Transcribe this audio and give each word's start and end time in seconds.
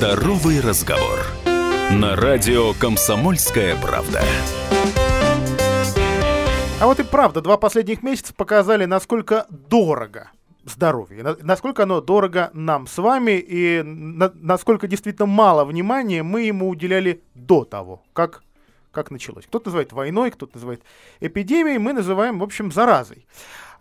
Здоровый 0.00 0.62
разговор. 0.62 1.18
На 1.90 2.16
радио 2.16 2.72
«Комсомольская 2.72 3.76
правда». 3.76 4.22
А 6.80 6.86
вот 6.86 7.00
и 7.00 7.02
правда, 7.02 7.42
два 7.42 7.58
последних 7.58 8.02
месяца 8.02 8.32
показали, 8.32 8.86
насколько 8.86 9.44
дорого 9.50 10.30
здоровье, 10.64 11.36
насколько 11.42 11.82
оно 11.82 12.00
дорого 12.00 12.48
нам 12.54 12.86
с 12.86 12.96
вами 12.96 13.32
и 13.32 13.82
на, 13.82 14.32
насколько 14.36 14.88
действительно 14.88 15.26
мало 15.26 15.66
внимания 15.66 16.22
мы 16.22 16.44
ему 16.44 16.70
уделяли 16.70 17.22
до 17.34 17.64
того, 17.66 18.02
как 18.14 18.42
как 18.92 19.10
началось. 19.10 19.46
Кто-то 19.46 19.68
называет 19.68 19.92
войной, 19.92 20.30
кто-то 20.30 20.56
называет 20.56 20.82
эпидемией, 21.20 21.78
мы 21.78 21.92
называем, 21.92 22.38
в 22.38 22.42
общем, 22.42 22.72
заразой. 22.72 23.24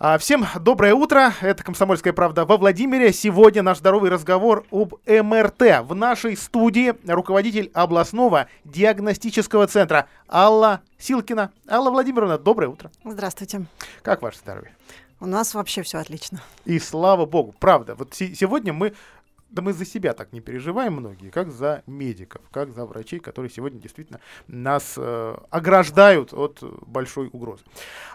А, 0.02 0.18
всем 0.18 0.46
доброе 0.62 0.93
утро, 0.93 1.34
это 1.42 1.62
«Комсомольская 1.62 2.14
правда» 2.14 2.46
во 2.46 2.55
Владимире. 2.55 3.11
Сегодня 3.11 3.61
наш 3.61 3.80
здоровый 3.80 4.10
разговор 4.10 4.66
об 4.71 4.93
МРТ. 5.06 5.83
В 5.83 5.93
нашей 5.93 6.38
студии 6.38 6.93
руководитель 7.06 7.69
областного 7.74 8.47
диагностического 8.64 9.68
центра 9.68 10.07
Алла 10.30 10.82
Силкина. 10.97 11.52
Алла 11.69 11.89
Владимировна, 11.89 12.38
доброе 12.38 12.68
утро. 12.68 12.91
Здравствуйте. 13.04 13.66
Как 14.02 14.21
ваше 14.21 14.38
здоровье? 14.39 14.74
У 15.19 15.25
нас 15.25 15.54
вообще 15.54 15.82
все 15.82 15.97
отлично. 15.97 16.41
И 16.64 16.80
слава 16.80 17.25
богу, 17.25 17.54
правда. 17.60 17.94
Вот 17.96 18.14
сегодня 18.14 18.71
мы 18.71 18.94
да 19.50 19.62
мы 19.62 19.74
за 19.74 19.86
себя 19.86 20.14
так 20.14 20.32
не 20.34 20.42
переживаем 20.42 20.94
многие, 20.94 21.30
как 21.30 21.52
за 21.52 21.84
медиков, 21.88 22.42
как 22.52 22.71
за 22.71 22.86
врачей, 22.86 23.20
которые 23.20 23.50
сегодня 23.50 23.80
действительно 23.80 24.20
нас 24.48 24.94
э, 24.98 25.38
ограждают 25.50 26.34
от 26.34 26.64
большой 26.86 27.30
угрозы. 27.32 27.64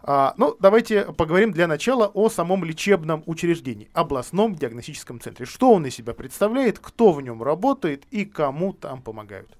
А, 0.03 0.35
ну, 0.37 0.57
давайте 0.61 1.13
поговорим 1.13 1.53
для 1.53 1.67
начала 1.67 2.07
о 2.07 2.29
самом 2.29 2.65
лечебном 2.65 3.23
учреждении, 3.27 3.91
областном 3.93 4.55
диагностическом 4.55 5.21
центре. 5.21 5.47
Что 5.47 5.73
он 5.73 5.87
из 5.87 5.95
себя 5.95 6.15
представляет, 6.15 6.79
кто 6.79 7.13
в 7.13 7.21
нем 7.21 7.43
работает 7.43 8.05
и 8.11 8.25
кому 8.25 8.73
там 8.73 9.03
помогают. 9.03 9.57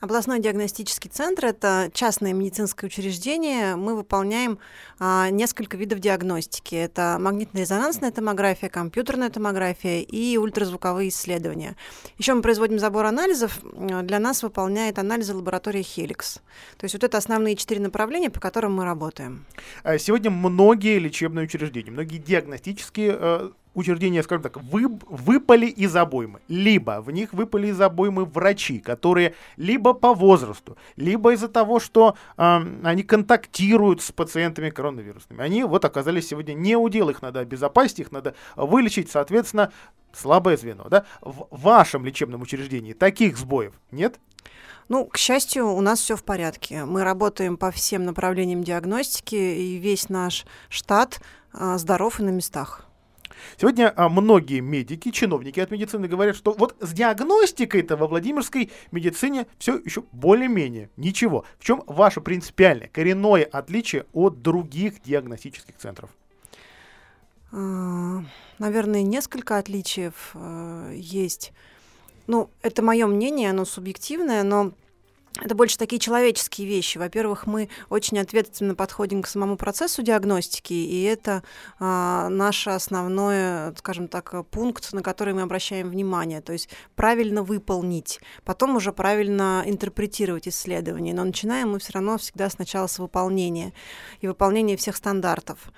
Областной 0.00 0.40
диагностический 0.40 1.10
центр– 1.10 1.44
это 1.46 1.90
частное 1.92 2.32
медицинское 2.32 2.86
учреждение. 2.86 3.76
Мы 3.76 3.94
выполняем 3.94 4.58
а, 4.98 5.28
несколько 5.28 5.76
видов 5.76 5.98
диагностики. 6.00 6.74
Это 6.74 7.18
магнитно-резонансная 7.20 8.10
томография, 8.10 8.70
компьютерная 8.70 9.28
томография 9.28 10.00
и 10.00 10.38
ультразвуковые 10.38 11.10
исследования. 11.10 11.76
Еще 12.16 12.32
мы 12.32 12.40
производим 12.40 12.78
забор 12.78 13.04
анализов. 13.04 13.60
Для 13.62 14.18
нас 14.20 14.42
выполняет 14.42 14.98
анализы 14.98 15.34
лаборатория 15.34 15.82
Helix. 15.82 16.40
То 16.78 16.84
есть 16.84 16.94
вот 16.94 17.04
это 17.04 17.18
основные 17.18 17.54
четыре 17.54 17.82
направления, 17.82 18.30
по 18.30 18.40
которым 18.40 18.76
мы 18.76 18.86
работаем. 18.86 19.44
А 19.82 19.98
сегодня 19.98 20.30
многие 20.30 20.98
лечебные 20.98 21.44
учреждения, 21.44 21.90
многие 21.90 22.16
диагностические 22.16 23.18
э, 23.20 23.50
учреждения, 23.74 24.22
скажем 24.22 24.42
так, 24.42 24.56
вы, 24.62 24.88
выпали 25.08 25.66
из 25.66 25.94
обоймы. 25.96 26.40
Либо 26.48 27.00
в 27.00 27.10
них 27.10 27.32
выпали 27.32 27.68
из 27.68 27.80
обоймы 27.80 28.24
врачи, 28.24 28.78
которые 28.78 29.34
либо 29.56 29.92
по 29.94 30.14
возрасту, 30.14 30.76
либо 30.96 31.32
из-за 31.32 31.48
того, 31.48 31.80
что 31.80 32.16
э, 32.36 32.60
они 32.82 33.02
контактируют 33.02 34.02
с 34.02 34.12
пациентами 34.12 34.70
коронавирусными. 34.70 35.42
Они 35.42 35.64
вот 35.64 35.84
оказались 35.84 36.28
сегодня 36.28 36.54
не 36.54 36.76
удел, 36.76 37.08
их 37.10 37.22
надо 37.22 37.40
обезопасить, 37.40 38.00
их 38.00 38.12
надо 38.12 38.34
вылечить, 38.56 39.10
соответственно, 39.10 39.72
слабое 40.12 40.56
звено. 40.56 40.88
Да? 40.88 41.04
В 41.20 41.46
вашем 41.50 42.04
лечебном 42.04 42.42
учреждении 42.42 42.92
таких 42.92 43.36
сбоев 43.36 43.74
нет? 43.90 44.18
Ну, 44.88 45.06
к 45.06 45.18
счастью, 45.18 45.68
у 45.68 45.80
нас 45.80 46.00
все 46.00 46.16
в 46.16 46.24
порядке. 46.24 46.84
Мы 46.84 47.04
работаем 47.04 47.56
по 47.56 47.70
всем 47.70 48.04
направлениям 48.04 48.64
диагностики, 48.64 49.36
и 49.36 49.76
весь 49.76 50.08
наш 50.08 50.44
штат 50.68 51.20
а, 51.52 51.78
здоров 51.78 52.18
и 52.18 52.24
на 52.24 52.30
местах. 52.30 52.89
Сегодня 53.56 53.92
а, 53.94 54.08
многие 54.08 54.60
медики, 54.60 55.10
чиновники 55.10 55.60
от 55.60 55.70
медицины 55.70 56.08
говорят, 56.08 56.36
что 56.36 56.52
вот 56.52 56.76
с 56.80 56.92
диагностикой-то 56.92 57.96
во 57.96 58.06
Владимирской 58.06 58.70
медицине 58.90 59.46
все 59.58 59.78
еще 59.78 60.04
более-менее 60.12 60.90
ничего. 60.96 61.44
В 61.58 61.64
чем 61.64 61.82
ваше 61.86 62.20
принципиальное, 62.20 62.88
коренное 62.88 63.44
отличие 63.44 64.06
от 64.12 64.42
других 64.42 65.02
диагностических 65.02 65.76
центров? 65.76 66.10
А, 67.52 68.22
наверное, 68.58 69.02
несколько 69.02 69.58
отличий 69.58 70.12
э, 70.34 70.92
есть. 70.94 71.52
Ну, 72.26 72.48
это 72.62 72.82
мое 72.82 73.06
мнение, 73.06 73.50
оно 73.50 73.64
субъективное, 73.64 74.44
но 74.44 74.72
это 75.38 75.54
больше 75.54 75.78
такие 75.78 76.00
человеческие 76.00 76.66
вещи. 76.66 76.98
Во-первых, 76.98 77.46
мы 77.46 77.68
очень 77.88 78.18
ответственно 78.18 78.74
подходим 78.74 79.22
к 79.22 79.28
самому 79.28 79.56
процессу 79.56 80.02
диагностики, 80.02 80.72
и 80.72 81.02
это 81.04 81.42
а, 81.78 82.28
наш 82.28 82.66
основной, 82.66 83.74
скажем 83.76 84.08
так, 84.08 84.46
пункт, 84.48 84.92
на 84.92 85.02
который 85.02 85.32
мы 85.32 85.42
обращаем 85.42 85.88
внимание. 85.88 86.40
То 86.40 86.52
есть 86.52 86.68
правильно 86.96 87.42
выполнить, 87.42 88.20
потом 88.44 88.76
уже 88.76 88.92
правильно 88.92 89.62
интерпретировать 89.66 90.48
исследование. 90.48 91.14
Но 91.14 91.24
начинаем 91.24 91.70
мы 91.70 91.78
все 91.78 91.92
равно 91.92 92.18
всегда 92.18 92.50
сначала 92.50 92.88
с 92.88 92.98
выполнения 92.98 93.72
и 94.20 94.26
выполнения 94.26 94.76
всех 94.76 94.96
стандартов. 94.96 95.70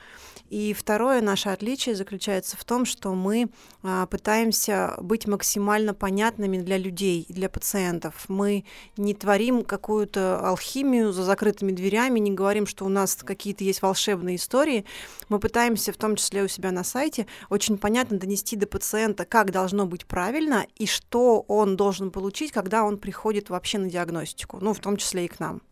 И 0.52 0.74
второе 0.74 1.22
наше 1.22 1.48
отличие 1.48 1.94
заключается 1.94 2.58
в 2.58 2.64
том, 2.64 2.84
что 2.84 3.14
мы 3.14 3.48
а, 3.82 4.04
пытаемся 4.04 4.96
быть 5.00 5.26
максимально 5.26 5.94
понятными 5.94 6.58
для 6.58 6.76
людей, 6.76 7.24
для 7.30 7.48
пациентов. 7.48 8.26
Мы 8.28 8.66
не 8.98 9.14
творим 9.14 9.64
какую-то 9.64 10.46
алхимию 10.46 11.10
за 11.14 11.22
закрытыми 11.22 11.72
дверями, 11.72 12.18
не 12.18 12.32
говорим, 12.32 12.66
что 12.66 12.84
у 12.84 12.90
нас 12.90 13.14
какие-то 13.14 13.64
есть 13.64 13.80
волшебные 13.80 14.36
истории. 14.36 14.84
Мы 15.30 15.38
пытаемся, 15.38 15.90
в 15.90 15.96
том 15.96 16.16
числе 16.16 16.42
у 16.42 16.48
себя 16.48 16.70
на 16.70 16.84
сайте, 16.84 17.26
очень 17.48 17.78
понятно 17.78 18.18
донести 18.18 18.54
до 18.54 18.66
пациента, 18.66 19.24
как 19.24 19.52
должно 19.52 19.86
быть 19.86 20.04
правильно 20.04 20.66
и 20.76 20.84
что 20.84 21.46
он 21.48 21.78
должен 21.78 22.10
получить, 22.10 22.52
когда 22.52 22.84
он 22.84 22.98
приходит 22.98 23.48
вообще 23.48 23.78
на 23.78 23.88
диагностику, 23.88 24.58
ну, 24.60 24.74
в 24.74 24.80
том 24.80 24.98
числе 24.98 25.24
и 25.24 25.28
к 25.28 25.40
нам. 25.40 25.62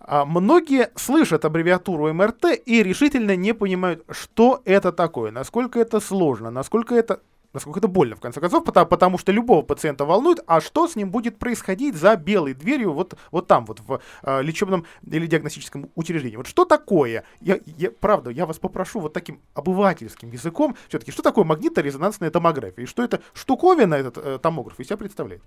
А 0.00 0.24
многие 0.24 0.90
слышат 0.94 1.44
аббревиатуру 1.44 2.12
МРТ 2.12 2.46
и 2.64 2.82
решительно 2.82 3.36
не 3.36 3.52
понимают, 3.52 4.04
что 4.10 4.62
это 4.64 4.92
такое, 4.92 5.30
насколько 5.30 5.78
это 5.80 6.00
сложно, 6.00 6.50
насколько 6.50 6.94
это 6.94 7.20
насколько 7.52 7.80
это 7.80 7.88
больно, 7.88 8.16
в 8.16 8.20
конце 8.20 8.40
концов, 8.40 8.64
потому, 8.64 8.86
потому 8.86 9.18
что 9.18 9.32
любого 9.32 9.62
пациента 9.62 10.04
волнует, 10.04 10.40
а 10.46 10.60
что 10.60 10.86
с 10.86 10.96
ним 10.96 11.10
будет 11.10 11.38
происходить 11.38 11.94
за 11.94 12.16
белой 12.16 12.54
дверью 12.54 12.92
вот, 12.92 13.14
вот 13.30 13.46
там, 13.46 13.64
вот 13.64 13.80
в 13.80 14.00
э, 14.22 14.42
лечебном 14.42 14.84
или 15.06 15.26
диагностическом 15.26 15.90
учреждении. 15.94 16.36
Вот 16.36 16.46
что 16.46 16.64
такое, 16.64 17.24
я, 17.40 17.58
я, 17.64 17.90
правда, 17.90 18.30
я 18.30 18.46
вас 18.46 18.58
попрошу 18.58 19.00
вот 19.00 19.12
таким 19.12 19.40
обывательским 19.54 20.30
языком, 20.30 20.76
все-таки, 20.88 21.10
что 21.10 21.22
такое 21.22 21.44
магнитно-резонансная 21.44 22.30
томография, 22.30 22.82
и 22.82 22.86
что 22.86 23.02
это 23.02 23.20
штуковина, 23.32 23.94
этот 23.94 24.18
э, 24.18 24.38
томограф, 24.38 24.78
из 24.78 24.86
себя 24.86 24.96
представляет? 24.96 25.42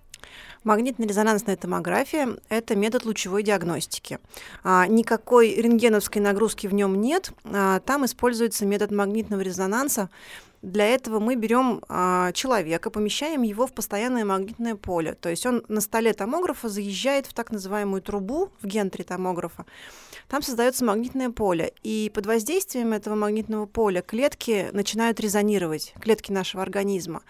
Магнитно-резонансная 0.63 1.55
томография– 1.55 2.37
это 2.49 2.75
метод 2.75 3.05
лучевой 3.05 3.43
диагностики. 3.43 4.19
А, 4.63 4.87
никакой 4.87 5.55
рентгеновской 5.55 6.21
нагрузки 6.21 6.67
в 6.67 6.73
нем 6.73 6.99
нет, 6.99 7.31
а, 7.43 7.79
там 7.79 8.05
используется 8.05 8.65
метод 8.65 8.91
магнитного 8.91 9.41
резонанса, 9.41 10.09
для 10.61 10.87
этого 10.87 11.19
мы 11.19 11.35
берем 11.35 11.81
а, 11.89 12.31
человека, 12.33 12.91
помещаем 12.91 13.41
его 13.41 13.65
в 13.65 13.73
постоянное 13.73 14.25
магнитное 14.25 14.75
поле. 14.75 15.15
То 15.15 15.29
есть 15.29 15.45
он 15.45 15.63
на 15.67 15.81
столе 15.81 16.13
томографа 16.13 16.69
заезжает 16.69 17.25
в 17.25 17.33
так 17.33 17.51
называемую 17.51 18.01
трубу 18.01 18.51
в 18.61 18.67
гентре 18.67 19.03
томографа. 19.03 19.65
Там 20.27 20.41
создается 20.41 20.85
магнитное 20.85 21.31
поле. 21.31 21.73
И 21.83 22.11
под 22.13 22.25
воздействием 22.25 22.93
этого 22.93 23.15
магнитного 23.15 23.65
поля 23.65 24.01
клетки 24.01 24.69
начинают 24.71 25.19
резонировать, 25.19 25.93
клетки 25.99 26.31
нашего 26.31 26.61
организма. 26.61 27.23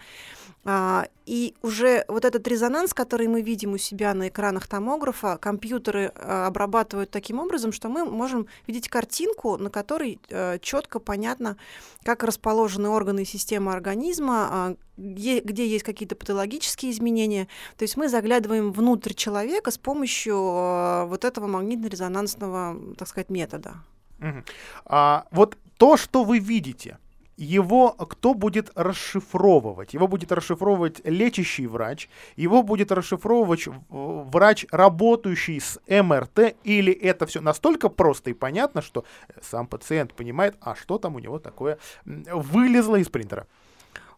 А, 0.64 1.08
и 1.26 1.54
уже 1.62 2.04
вот 2.06 2.24
этот 2.24 2.46
резонанс, 2.46 2.94
который 2.94 3.26
мы 3.26 3.42
видим 3.42 3.72
у 3.72 3.78
себя 3.78 4.14
на 4.14 4.28
экранах 4.28 4.68
томографа, 4.68 5.36
компьютеры 5.36 6.12
а, 6.14 6.46
обрабатывают 6.46 7.10
таким 7.10 7.40
образом, 7.40 7.72
что 7.72 7.88
мы 7.88 8.04
можем 8.04 8.46
видеть 8.68 8.88
картинку, 8.88 9.56
на 9.56 9.70
которой 9.70 10.20
а, 10.30 10.58
четко 10.60 11.00
понятно, 11.00 11.56
как 12.04 12.22
расположены 12.22 12.88
органы 12.88 13.22
и 13.22 13.24
системы 13.24 13.72
организма, 13.72 14.48
а, 14.50 14.76
где, 14.96 15.40
где 15.40 15.66
есть 15.66 15.84
какие-то 15.84 16.14
патологические 16.14 16.92
изменения. 16.92 17.48
То 17.76 17.82
есть 17.82 17.96
мы 17.96 18.08
заглядываем 18.08 18.70
внутрь 18.70 19.14
человека 19.14 19.72
с 19.72 19.78
помощью 19.78 20.36
а, 20.38 21.06
вот 21.06 21.24
этого 21.24 21.48
магнитно-резонансного, 21.48 22.94
так 22.94 23.08
сказать, 23.08 23.30
метода. 23.30 23.74
Угу. 24.20 24.44
А, 24.86 25.26
вот 25.32 25.58
то, 25.76 25.96
что 25.96 26.22
вы 26.22 26.38
видите, 26.38 26.98
его 27.36 27.90
кто 27.92 28.34
будет 28.34 28.70
расшифровывать? 28.74 29.94
Его 29.94 30.06
будет 30.06 30.32
расшифровывать 30.32 31.00
лечащий 31.04 31.66
врач, 31.66 32.08
его 32.36 32.62
будет 32.62 32.92
расшифровывать 32.92 33.66
врач, 33.88 34.66
работающий 34.70 35.60
с 35.60 35.80
МРТ, 35.88 36.56
или 36.64 36.92
это 36.92 37.26
все 37.26 37.40
настолько 37.40 37.88
просто 37.88 38.30
и 38.30 38.34
понятно, 38.34 38.82
что 38.82 39.04
сам 39.40 39.66
пациент 39.66 40.14
понимает, 40.14 40.56
а 40.60 40.74
что 40.74 40.98
там 40.98 41.16
у 41.16 41.18
него 41.18 41.38
такое 41.38 41.78
вылезло 42.04 42.96
из 42.96 43.08
принтера? 43.08 43.46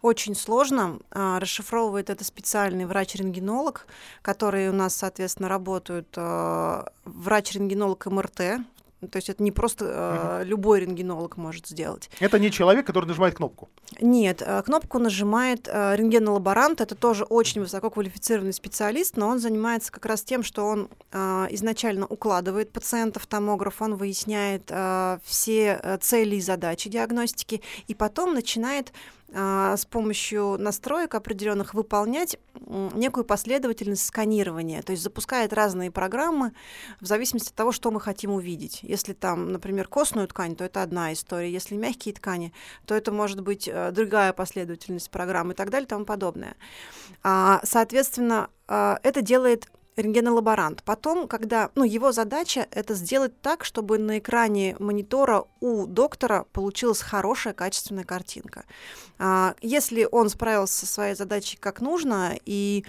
очень 0.04 0.34
сложно. 0.34 0.98
А, 1.10 1.40
расшифровывает 1.40 2.10
это 2.10 2.24
специальный 2.24 2.84
врач-рентгенолог, 2.84 3.86
который 4.20 4.68
у 4.68 4.72
нас, 4.72 4.94
соответственно, 4.94 5.48
работают 5.48 6.08
а, 6.16 6.92
врач-рентгенолог 7.06 8.04
МРТ, 8.04 8.60
то 9.08 9.16
есть 9.16 9.30
это 9.30 9.42
не 9.42 9.52
просто 9.52 10.40
э, 10.40 10.44
любой 10.44 10.80
рентгенолог 10.80 11.36
может 11.36 11.66
сделать. 11.66 12.10
Это 12.20 12.38
не 12.38 12.50
человек, 12.50 12.86
который 12.86 13.06
нажимает 13.06 13.34
кнопку. 13.34 13.68
Нет, 14.00 14.42
э, 14.44 14.62
кнопку 14.62 14.98
нажимает 14.98 15.68
э, 15.70 15.96
рентгенолаборант. 15.96 16.80
Это 16.80 16.94
тоже 16.94 17.24
очень 17.24 17.60
высококвалифицированный 17.60 18.52
специалист, 18.52 19.16
но 19.16 19.28
он 19.28 19.38
занимается 19.38 19.92
как 19.92 20.06
раз 20.06 20.22
тем, 20.22 20.42
что 20.42 20.66
он 20.66 20.88
э, 21.12 21.46
изначально 21.50 22.06
укладывает 22.06 22.72
пациента 22.72 23.20
в 23.20 23.26
томограф, 23.26 23.82
он 23.82 23.96
выясняет 23.96 24.70
все 25.24 25.98
цели 26.00 26.36
и 26.36 26.40
задачи 26.40 26.88
диагностики, 26.88 27.62
и 27.86 27.94
потом 27.94 28.34
начинает 28.34 28.92
а, 28.92 29.23
с 29.34 29.84
помощью 29.86 30.56
настроек 30.58 31.14
определенных 31.14 31.74
выполнять 31.74 32.38
некую 32.66 33.24
последовательность 33.24 34.06
сканирования, 34.06 34.82
то 34.82 34.92
есть 34.92 35.02
запускает 35.02 35.52
разные 35.52 35.90
программы 35.90 36.52
в 37.00 37.06
зависимости 37.06 37.48
от 37.50 37.54
того, 37.54 37.72
что 37.72 37.90
мы 37.90 38.00
хотим 38.00 38.32
увидеть. 38.32 38.80
Если 38.82 39.12
там, 39.12 39.50
например, 39.50 39.88
костную 39.88 40.28
ткань, 40.28 40.54
то 40.54 40.64
это 40.64 40.82
одна 40.82 41.12
история, 41.12 41.52
если 41.52 41.76
мягкие 41.76 42.14
ткани, 42.14 42.52
то 42.86 42.94
это 42.94 43.10
может 43.12 43.40
быть 43.40 43.68
э, 43.68 43.90
другая 43.90 44.32
последовательность 44.32 45.10
программ 45.10 45.50
и 45.50 45.54
так 45.54 45.70
далее 45.70 45.86
и 45.86 45.88
тому 45.88 46.04
подобное. 46.04 46.56
А, 47.22 47.60
соответственно, 47.64 48.50
а, 48.68 48.98
это 49.02 49.20
делает 49.20 49.68
рентгенолаборант. 49.96 50.82
Потом, 50.82 51.28
когда, 51.28 51.70
ну, 51.74 51.84
его 51.84 52.12
задача 52.12 52.66
это 52.70 52.94
сделать 52.94 53.40
так, 53.40 53.64
чтобы 53.64 53.98
на 53.98 54.18
экране 54.18 54.76
монитора 54.78 55.44
у 55.60 55.86
доктора 55.86 56.46
получилась 56.52 57.00
хорошая, 57.00 57.54
качественная 57.54 58.04
картинка. 58.04 58.64
А, 59.18 59.54
если 59.60 60.08
он 60.10 60.28
справился 60.28 60.80
со 60.80 60.86
своей 60.86 61.14
задачей 61.14 61.56
как 61.56 61.80
нужно, 61.80 62.36
и 62.44 62.84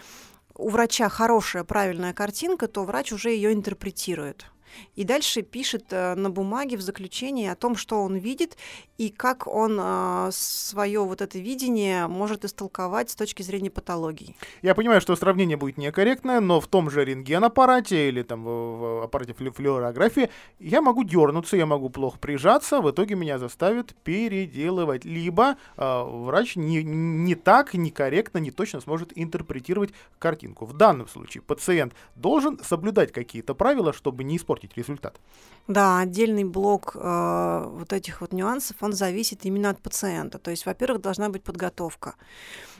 у 0.55 0.69
врача 0.69 1.09
хорошая, 1.09 1.63
правильная 1.63 2.13
картинка, 2.13 2.67
то 2.67 2.83
врач 2.83 3.11
уже 3.11 3.31
ее 3.31 3.53
интерпретирует 3.53 4.45
и 4.95 5.03
дальше 5.03 5.41
пишет 5.41 5.85
э, 5.91 6.15
на 6.15 6.29
бумаге 6.29 6.77
в 6.77 6.81
заключении 6.81 7.47
о 7.47 7.55
том, 7.55 7.75
что 7.75 8.01
он 8.01 8.15
видит 8.15 8.57
и 8.97 9.09
как 9.09 9.47
он 9.47 9.77
э, 9.79 10.29
свое 10.31 11.03
вот 11.03 11.21
это 11.21 11.37
видение 11.39 12.07
может 12.07 12.45
истолковать 12.45 13.09
с 13.09 13.15
точки 13.15 13.43
зрения 13.43 13.69
патологии. 13.69 14.35
Я 14.61 14.75
понимаю, 14.75 15.01
что 15.01 15.15
сравнение 15.15 15.57
будет 15.57 15.77
некорректное, 15.77 16.39
но 16.39 16.59
в 16.59 16.67
том 16.67 16.89
же 16.89 17.03
рентген-аппарате 17.03 18.09
или 18.09 18.23
там 18.23 18.43
в 18.43 19.03
аппарате 19.03 19.33
флюорографии 19.33 20.29
я 20.59 20.81
могу 20.81 21.03
дернуться, 21.03 21.57
я 21.57 21.65
могу 21.65 21.89
плохо 21.89 22.17
прижаться, 22.19 22.81
в 22.81 22.89
итоге 22.89 23.15
меня 23.15 23.39
заставят 23.39 23.95
переделывать. 24.03 25.05
Либо 25.05 25.57
э, 25.77 26.03
врач 26.03 26.55
не, 26.55 26.83
не 26.83 27.35
так, 27.35 27.73
некорректно, 27.73 28.39
не 28.39 28.51
точно 28.51 28.81
сможет 28.81 29.11
интерпретировать 29.15 29.91
картинку. 30.19 30.65
В 30.65 30.73
данном 30.73 31.07
случае 31.07 31.41
пациент 31.41 31.93
должен 32.15 32.59
соблюдать 32.63 33.11
какие-то 33.11 33.53
правила, 33.55 33.93
чтобы 33.93 34.23
не 34.23 34.37
испортить 34.37 34.64
испортить 34.65 34.77
результат. 34.77 35.19
Да, 35.67 35.99
отдельный 35.99 36.43
блок 36.43 36.95
э, 36.95 37.65
вот 37.67 37.91
этих 37.91 38.21
вот 38.21 38.33
нюансов, 38.33 38.77
он 38.81 38.93
зависит 38.93 39.45
именно 39.45 39.71
от 39.71 39.81
пациента. 39.81 40.37
То 40.37 40.51
есть, 40.51 40.65
во-первых, 40.65 41.01
должна 41.01 41.29
быть 41.29 41.43
подготовка. 41.43 42.15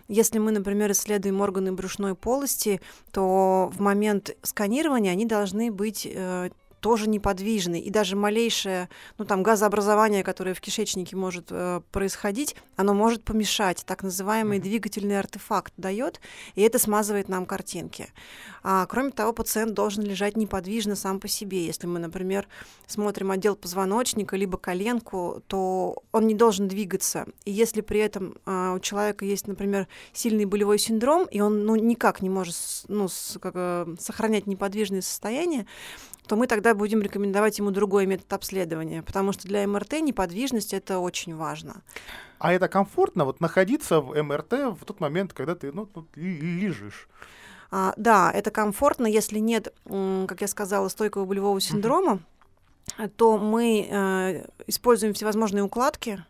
Если 0.07 0.37
мы, 0.37 0.51
например, 0.51 0.91
исследуем 0.91 1.41
органы 1.41 1.71
брюшной 1.71 2.13
полости, 2.13 2.79
то 3.11 3.71
в 3.73 3.81
момент 3.81 4.35
сканирования 4.43 5.11
они 5.11 5.25
должны 5.25 5.71
быть 5.71 6.07
э, 6.07 6.51
тоже 6.85 7.09
неподвижный, 7.09 7.79
и 7.79 7.89
даже 7.89 8.15
малейшее, 8.15 8.89
ну 9.17 9.25
там 9.25 9.41
газообразование, 9.41 10.23
которое 10.23 10.53
в 10.53 10.61
кишечнике 10.61 11.15
может 11.15 11.47
э, 11.49 11.81
происходить, 11.91 12.55
оно 12.75 12.93
может 12.93 13.23
помешать, 13.23 13.83
так 13.87 14.03
называемый 14.03 14.59
двигательный 14.59 15.17
артефакт 15.17 15.73
дает, 15.77 16.21
и 16.53 16.61
это 16.61 16.77
смазывает 16.77 17.27
нам 17.27 17.47
картинки. 17.47 18.13
А, 18.61 18.85
кроме 18.85 19.09
того, 19.09 19.33
пациент 19.33 19.73
должен 19.73 20.03
лежать 20.03 20.37
неподвижно 20.37 20.95
сам 20.95 21.19
по 21.19 21.27
себе. 21.27 21.65
Если 21.65 21.87
мы, 21.87 21.97
например, 21.97 22.47
смотрим 22.85 23.31
отдел 23.31 23.55
позвоночника 23.55 24.35
либо 24.35 24.59
коленку, 24.59 25.41
то 25.47 26.03
он 26.11 26.27
не 26.27 26.35
должен 26.35 26.67
двигаться. 26.67 27.25
И 27.45 27.51
если 27.51 27.81
при 27.81 27.99
этом 27.99 28.35
а, 28.45 28.75
у 28.75 28.79
человека 28.79 29.25
есть, 29.25 29.47
например, 29.47 29.87
сильный 30.13 30.45
болевой 30.45 30.77
синдром, 30.77 31.25
и 31.25 31.39
он 31.39 31.65
ну, 31.65 31.75
никак 31.77 32.21
не 32.21 32.29
может 32.29 32.55
ну, 32.87 33.07
с, 33.07 33.39
как, 33.41 33.53
э, 33.55 33.95
сохранять 33.99 34.45
неподвижное 34.45 35.01
состояние, 35.01 35.65
то 36.27 36.35
мы 36.35 36.47
тогда 36.47 36.73
будем 36.73 37.01
рекомендовать 37.01 37.57
ему 37.59 37.71
другой 37.71 38.05
метод 38.05 38.31
обследования, 38.33 39.01
потому 39.01 39.31
что 39.31 39.47
для 39.47 39.67
МРТ 39.67 40.01
неподвижность 40.01 40.73
это 40.73 40.99
очень 40.99 41.35
важно. 41.35 41.81
А 42.39 42.53
это 42.53 42.67
комфортно 42.67 43.25
вот 43.25 43.39
находиться 43.39 44.01
в 44.01 44.21
МРТ 44.21 44.77
в 44.79 44.85
тот 44.85 44.99
момент, 44.99 45.33
когда 45.33 45.55
ты 45.55 45.71
ну, 45.71 45.89
лежишь? 46.15 47.07
А, 47.71 47.93
да, 47.97 48.31
это 48.31 48.51
комфортно, 48.51 49.07
если 49.07 49.39
нет, 49.39 49.73
как 49.85 50.41
я 50.41 50.47
сказала, 50.47 50.87
стойкого 50.87 51.25
болевого 51.25 51.59
синдрома, 51.59 52.19
uh-huh. 52.97 53.09
то 53.09 53.37
мы 53.37 53.87
э, 53.89 54.47
используем 54.67 55.13
всевозможные 55.13 55.63
укладки, 55.63 56.23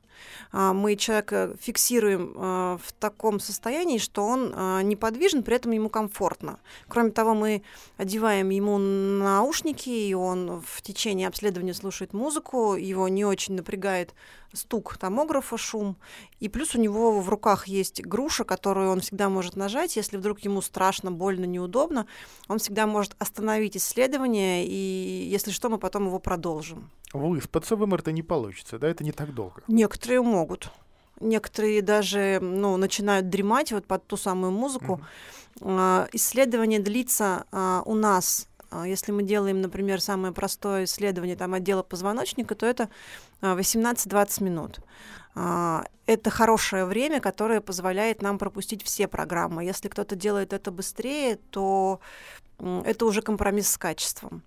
мы 0.51 0.95
человека 0.95 1.55
фиксируем 1.59 2.33
а, 2.35 2.77
в 2.81 2.93
таком 2.93 3.39
состоянии, 3.39 3.97
что 3.97 4.23
он 4.25 4.53
а, 4.55 4.81
неподвижен, 4.81 5.43
при 5.43 5.55
этом 5.55 5.71
ему 5.71 5.89
комфортно. 5.89 6.59
Кроме 6.87 7.11
того, 7.11 7.33
мы 7.33 7.61
одеваем 7.97 8.49
ему 8.49 8.77
наушники, 8.77 9.89
и 9.89 10.13
он 10.13 10.61
в 10.65 10.81
течение 10.81 11.27
обследования 11.27 11.73
слушает 11.73 12.13
музыку, 12.13 12.75
его 12.75 13.07
не 13.07 13.25
очень 13.25 13.55
напрягает 13.55 14.13
стук 14.55 14.97
томографа, 14.97 15.57
шум. 15.57 15.97
И 16.39 16.49
плюс 16.49 16.75
у 16.75 16.79
него 16.79 17.19
в 17.19 17.29
руках 17.29 17.67
есть 17.67 18.01
груша, 18.01 18.43
которую 18.43 18.89
он 18.89 19.01
всегда 19.01 19.29
может 19.29 19.55
нажать. 19.55 19.95
Если 19.95 20.17
вдруг 20.17 20.39
ему 20.39 20.61
страшно, 20.61 21.11
больно, 21.11 21.45
неудобно, 21.45 22.07
он 22.47 22.59
всегда 22.59 22.87
может 22.87 23.15
остановить 23.19 23.77
исследование, 23.77 24.65
и 24.65 25.27
если 25.29 25.51
что, 25.51 25.69
мы 25.69 25.77
потом 25.77 26.07
его 26.07 26.19
продолжим. 26.19 26.89
Выспаться 27.13 27.75
в 27.75 27.85
МРТ 27.85 28.07
не 28.07 28.23
получится, 28.23 28.79
да? 28.79 28.87
Это 28.87 29.03
не 29.03 29.11
так 29.11 29.33
долго. 29.33 29.61
Некоторые 29.67 30.21
могут. 30.21 30.71
Некоторые 31.21 31.81
даже 31.81 32.39
ну, 32.41 32.75
начинают 32.75 33.29
дремать 33.29 33.71
вот 33.71 33.85
под 33.85 34.05
ту 34.05 34.17
самую 34.17 34.51
музыку. 34.51 34.99
Mm-hmm. 35.61 36.09
Исследование 36.11 36.79
длится 36.79 37.45
а, 37.51 37.81
у 37.85 37.95
нас 37.95 38.49
а, 38.75 38.87
если 38.87 39.11
мы 39.11 39.23
делаем, 39.23 39.61
например, 39.61 40.01
самое 40.01 40.33
простое 40.33 40.83
исследование 40.83 41.35
там, 41.35 41.53
отдела 41.53 41.83
позвоночника, 41.83 42.55
то 42.55 42.65
это 42.65 42.89
18-20 43.41 44.43
минут. 44.43 44.79
Это 46.05 46.29
хорошее 46.29 46.85
время, 46.85 47.19
которое 47.19 47.61
позволяет 47.61 48.21
нам 48.21 48.37
пропустить 48.37 48.83
все 48.83 49.07
программы. 49.07 49.63
Если 49.65 49.89
кто-то 49.89 50.15
делает 50.15 50.53
это 50.53 50.71
быстрее, 50.71 51.37
то 51.49 51.99
это 52.57 53.05
уже 53.05 53.21
компромисс 53.21 53.69
с 53.71 53.77
качеством. 53.77 54.43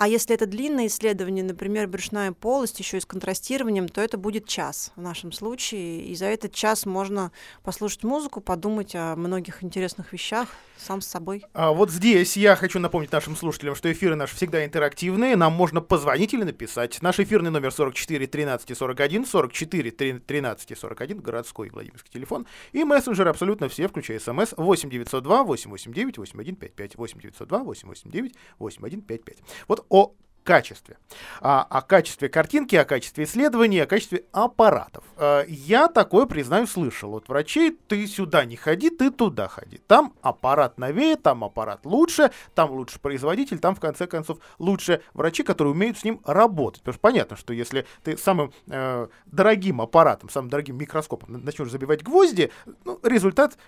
А 0.00 0.08
если 0.08 0.34
это 0.34 0.46
длинное 0.46 0.86
исследование, 0.86 1.44
например, 1.44 1.86
брюшная 1.86 2.32
полость 2.32 2.78
еще 2.78 2.96
и 2.96 3.00
с 3.00 3.04
контрастированием, 3.04 3.86
то 3.86 4.00
это 4.00 4.16
будет 4.16 4.46
час 4.46 4.92
в 4.96 5.02
нашем 5.02 5.30
случае. 5.30 6.06
И 6.06 6.14
за 6.14 6.24
этот 6.24 6.54
час 6.54 6.86
можно 6.86 7.32
послушать 7.62 8.02
музыку, 8.02 8.40
подумать 8.40 8.94
о 8.94 9.14
многих 9.14 9.62
интересных 9.62 10.14
вещах 10.14 10.48
сам 10.78 11.02
с 11.02 11.06
собой. 11.06 11.44
А 11.52 11.72
вот 11.72 11.90
здесь 11.90 12.34
я 12.38 12.56
хочу 12.56 12.78
напомнить 12.78 13.12
нашим 13.12 13.36
слушателям, 13.36 13.74
что 13.74 13.92
эфиры 13.92 14.14
наши 14.14 14.34
всегда 14.34 14.64
интерактивные. 14.64 15.36
Нам 15.36 15.52
можно 15.52 15.82
позвонить 15.82 16.32
или 16.32 16.44
написать. 16.44 17.02
Наш 17.02 17.20
эфирный 17.20 17.50
номер 17.50 17.70
44 17.70 18.26
13 18.26 18.74
41, 18.74 19.26
44 19.26 19.90
13 20.20 20.78
41, 20.78 21.20
городской 21.20 21.68
Владимирский 21.68 22.10
телефон. 22.10 22.46
И 22.72 22.84
мессенджеры 22.84 23.28
абсолютно 23.28 23.68
все, 23.68 23.86
включая 23.86 24.18
смс 24.18 24.54
8 24.56 24.88
902 24.88 25.44
889 25.44 26.16
8155 26.16 26.96
8 26.96 27.20
902 27.20 27.58
889 27.58 28.34
8155. 28.58 29.36
Вот 29.68 29.84
о 29.90 30.14
качестве. 30.44 30.96
А, 31.40 31.62
о 31.62 31.82
качестве 31.82 32.28
картинки, 32.28 32.74
о 32.74 32.84
качестве 32.84 33.24
исследований, 33.24 33.78
о 33.78 33.86
качестве 33.86 34.24
аппаратов. 34.32 35.04
А, 35.16 35.44
я 35.46 35.88
такое, 35.88 36.26
признаю, 36.26 36.66
слышал 36.66 37.14
от 37.14 37.28
врачей. 37.28 37.78
Ты 37.88 38.06
сюда 38.06 38.44
не 38.44 38.56
ходи, 38.56 38.90
ты 38.90 39.10
туда 39.10 39.48
ходи. 39.48 39.78
Там 39.86 40.14
аппарат 40.22 40.78
новее, 40.78 41.16
там 41.16 41.44
аппарат 41.44 41.84
лучше, 41.84 42.30
там 42.54 42.70
лучше 42.72 42.98
производитель, 42.98 43.58
там, 43.58 43.74
в 43.74 43.80
конце 43.80 44.06
концов, 44.06 44.38
лучше 44.58 45.02
врачи, 45.14 45.42
которые 45.42 45.72
умеют 45.72 45.98
с 45.98 46.04
ним 46.04 46.20
работать. 46.24 46.80
Потому 46.80 46.94
что 46.94 47.00
понятно, 47.00 47.36
что 47.36 47.52
если 47.52 47.86
ты 48.02 48.16
самым 48.16 48.52
э, 48.68 49.08
дорогим 49.26 49.80
аппаратом, 49.80 50.30
самым 50.30 50.50
дорогим 50.50 50.78
микроскопом 50.78 51.44
начнешь 51.44 51.70
забивать 51.70 52.02
гвозди, 52.02 52.50
ну, 52.84 52.98
результат, 53.02 53.58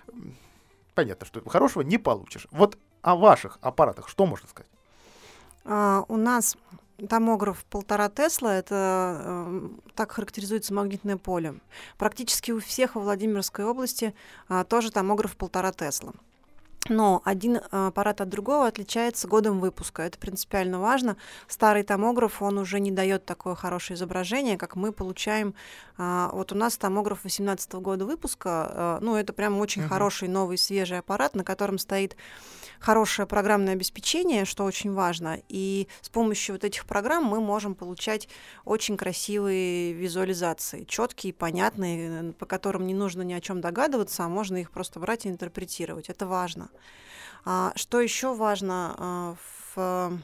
понятно, 0.95 1.25
что 1.25 1.47
хорошего 1.47 1.83
не 1.83 1.97
получишь. 1.97 2.47
Вот 2.51 2.77
о 3.01 3.15
ваших 3.15 3.59
аппаратах 3.61 4.09
что 4.09 4.25
можно 4.25 4.49
сказать? 4.49 4.72
А, 5.65 6.05
у 6.07 6.17
нас 6.17 6.57
томограф 7.09 7.65
полтора 7.65 8.09
Тесла, 8.09 8.55
это 8.55 9.21
э, 9.25 9.69
так 9.95 10.11
характеризуется 10.11 10.73
магнитное 10.73 11.17
поле. 11.17 11.55
Практически 11.97 12.51
у 12.51 12.59
всех 12.59 12.95
во 12.95 13.01
Владимирской 13.01 13.65
области 13.65 14.13
э, 14.49 14.63
тоже 14.67 14.91
томограф 14.91 15.35
полтора 15.35 15.71
Тесла. 15.71 16.13
Но 16.89 17.21
один 17.23 17.59
а, 17.71 17.87
аппарат 17.87 18.21
от 18.21 18.29
другого 18.29 18.67
отличается 18.67 19.27
годом 19.27 19.59
выпуска. 19.59 20.03
Это 20.03 20.17
принципиально 20.17 20.79
важно. 20.79 21.17
Старый 21.47 21.83
томограф, 21.83 22.41
он 22.41 22.57
уже 22.57 22.79
не 22.79 22.91
дает 22.91 23.25
такое 23.25 23.55
хорошее 23.55 23.95
изображение, 23.95 24.57
как 24.57 24.75
мы 24.75 24.91
получаем. 24.91 25.55
А, 25.97 26.29
вот 26.33 26.51
у 26.51 26.55
нас 26.55 26.77
томограф 26.77 27.23
18 27.23 27.73
года 27.75 28.05
выпуска. 28.05 28.49
А, 28.49 28.99
ну, 29.01 29.15
это 29.15 29.33
прям 29.33 29.59
очень 29.59 29.83
uh-huh. 29.83 29.87
хороший 29.87 30.27
новый 30.27 30.57
свежий 30.57 30.99
аппарат, 30.99 31.35
на 31.35 31.43
котором 31.43 31.77
стоит 31.77 32.17
хорошее 32.79 33.27
программное 33.27 33.73
обеспечение, 33.73 34.43
что 34.43 34.65
очень 34.65 34.91
важно. 34.91 35.41
И 35.47 35.87
с 36.01 36.09
помощью 36.09 36.55
вот 36.55 36.65
этих 36.65 36.85
программ 36.85 37.23
мы 37.23 37.39
можем 37.39 37.75
получать 37.75 38.27
очень 38.65 38.97
красивые 38.97 39.93
визуализации, 39.93 40.83
четкие, 40.83 41.33
понятные, 41.33 42.33
по 42.33 42.45
которым 42.45 42.85
не 42.85 42.93
нужно 42.93 43.21
ни 43.21 43.33
о 43.33 43.39
чем 43.39 43.61
догадываться, 43.61 44.25
а 44.25 44.27
можно 44.27 44.57
их 44.57 44.69
просто 44.69 44.99
брать 44.99 45.25
и 45.25 45.29
интерпретировать. 45.29 46.09
Это 46.09 46.27
важно. 46.27 46.69
А, 47.45 47.73
что 47.75 47.99
еще 47.99 48.33
важно 48.33 48.95
а, 48.97 49.35
в 49.75 50.19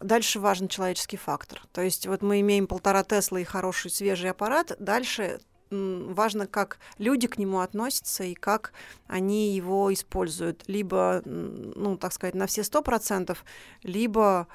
Дальше 0.00 0.38
важен 0.38 0.68
человеческий 0.68 1.16
фактор. 1.16 1.62
То 1.72 1.80
есть 1.80 2.06
вот 2.06 2.20
мы 2.20 2.40
имеем 2.40 2.66
полтора 2.66 3.04
Тесла 3.04 3.40
и 3.40 3.44
хороший 3.44 3.90
свежий 3.90 4.30
аппарат. 4.30 4.76
Дальше 4.78 5.40
важно, 5.70 6.46
как 6.46 6.78
люди 6.98 7.26
к 7.26 7.38
нему 7.38 7.60
относятся 7.60 8.24
и 8.24 8.34
как 8.34 8.72
они 9.06 9.54
его 9.54 9.92
используют. 9.92 10.64
Либо, 10.66 11.22
ну, 11.24 11.96
так 11.96 12.12
сказать, 12.12 12.34
на 12.34 12.46
все 12.46 12.64
сто 12.64 12.82
процентов, 12.82 13.44
либо 13.82 14.46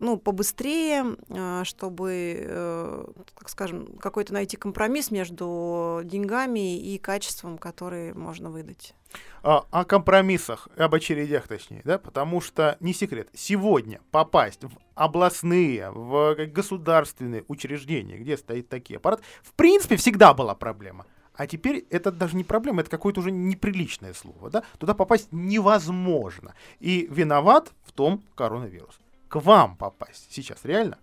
ну, 0.00 0.16
побыстрее, 0.18 1.16
а, 1.28 1.64
чтобы, 1.64 2.36
э, 2.40 3.04
так 3.38 3.48
скажем, 3.48 3.86
какой-то 3.98 4.32
найти 4.32 4.56
компромисс 4.56 5.10
между 5.10 6.00
деньгами 6.04 6.78
и 6.78 6.98
качеством, 6.98 7.58
которые 7.58 8.14
можно 8.14 8.50
выдать. 8.50 8.94
А, 9.42 9.64
о 9.70 9.84
компромиссах, 9.84 10.68
об 10.76 10.94
очередях 10.94 11.48
точнее, 11.48 11.82
да, 11.84 11.98
потому 11.98 12.40
что, 12.40 12.76
не 12.80 12.94
секрет, 12.94 13.28
сегодня 13.34 14.00
попасть 14.10 14.64
в 14.64 14.70
областные, 14.94 15.90
в 15.90 16.34
государственные 16.46 17.44
учреждения, 17.48 18.18
где 18.18 18.36
стоит 18.36 18.68
такие 18.68 18.96
аппараты, 18.96 19.22
в 19.42 19.52
принципе, 19.52 19.96
всегда 19.96 20.34
была 20.34 20.54
проблема. 20.54 21.06
А 21.34 21.46
теперь 21.46 21.86
это 21.90 22.12
даже 22.12 22.36
не 22.36 22.44
проблема, 22.44 22.82
это 22.82 22.90
какое-то 22.90 23.20
уже 23.20 23.30
неприличное 23.30 24.12
слово. 24.12 24.50
Да? 24.50 24.62
Туда 24.78 24.92
попасть 24.92 25.28
невозможно. 25.32 26.54
И 26.80 27.08
виноват 27.10 27.72
в 27.84 27.92
том 27.92 28.22
коронавирус. 28.34 29.00
К 29.30 29.36
вам 29.36 29.76
попасть 29.76 30.26
сейчас 30.30 30.58
реально? 30.64 30.98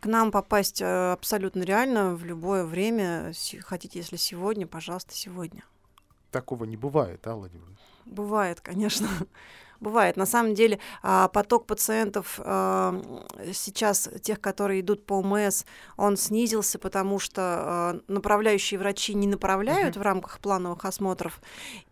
К 0.00 0.06
нам 0.06 0.30
попасть 0.30 0.82
э, 0.82 1.12
абсолютно 1.12 1.62
реально 1.62 2.14
в 2.14 2.26
любое 2.26 2.66
время. 2.66 3.32
Хотите, 3.62 4.00
если 4.00 4.16
сегодня, 4.16 4.66
пожалуйста, 4.66 5.14
сегодня 5.14 5.62
такого 6.34 6.64
не 6.64 6.76
бывает, 6.76 7.20
да, 7.22 7.36
Владимир? 7.36 7.64
Бывает, 8.04 8.60
конечно. 8.60 9.08
Бывает. 9.80 10.16
На 10.16 10.26
самом 10.26 10.54
деле 10.54 10.78
а, 11.02 11.28
поток 11.28 11.66
пациентов 11.66 12.40
сейчас, 13.52 14.08
тех, 14.22 14.40
которые 14.40 14.80
идут 14.80 15.04
по 15.06 15.14
ОМС, 15.14 15.64
он 15.96 16.16
снизился, 16.16 16.78
потому 16.78 17.18
что 17.18 17.42
а, 17.42 18.00
направляющие 18.08 18.78
врачи 18.78 19.14
не 19.14 19.26
направляют 19.26 19.96
uh-huh. 19.96 20.00
в 20.00 20.02
рамках 20.02 20.38
плановых 20.40 20.84
осмотров. 20.84 21.40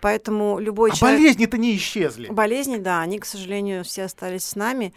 Поэтому 0.01 0.59
любой 0.59 0.91
а 0.91 0.95
человек... 0.95 1.21
болезни-то 1.21 1.59
не 1.59 1.77
исчезли. 1.77 2.29
Болезни, 2.29 2.77
да, 2.77 3.01
они, 3.01 3.19
к 3.19 3.25
сожалению, 3.25 3.85
все 3.85 4.05
остались 4.05 4.45
с 4.45 4.57
нами. 4.57 4.95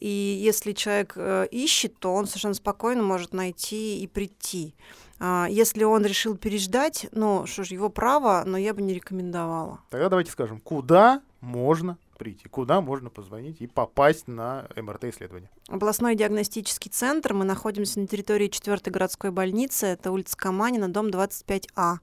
И 0.00 0.08
если 0.08 0.72
человек 0.72 1.14
э, 1.16 1.46
ищет, 1.50 1.98
то 1.98 2.14
он 2.14 2.26
совершенно 2.26 2.54
спокойно 2.54 3.02
может 3.02 3.32
найти 3.32 4.00
и 4.00 4.06
прийти. 4.06 4.74
А, 5.20 5.46
если 5.50 5.84
он 5.84 6.04
решил 6.04 6.36
переждать, 6.36 7.08
ну, 7.12 7.46
что 7.46 7.64
ж, 7.64 7.68
его 7.68 7.88
право, 7.88 8.44
но 8.46 8.56
я 8.56 8.74
бы 8.74 8.82
не 8.82 8.94
рекомендовала. 8.94 9.80
Тогда 9.90 10.08
давайте 10.08 10.30
скажем, 10.30 10.60
куда 10.60 11.22
можно 11.40 11.98
прийти, 12.18 12.48
куда 12.48 12.80
можно 12.80 13.08
позвонить 13.08 13.60
и 13.60 13.66
попасть 13.66 14.28
на 14.28 14.68
МРТ-исследование? 14.76 15.48
Областной 15.68 16.16
диагностический 16.16 16.90
центр. 16.90 17.32
Мы 17.32 17.44
находимся 17.44 18.00
на 18.00 18.06
территории 18.06 18.48
4 18.48 18.78
городской 18.86 19.30
больницы. 19.30 19.86
Это 19.86 20.12
улица 20.12 20.36
Каманина, 20.36 20.92
дом 20.92 21.06
25А. 21.06 21.98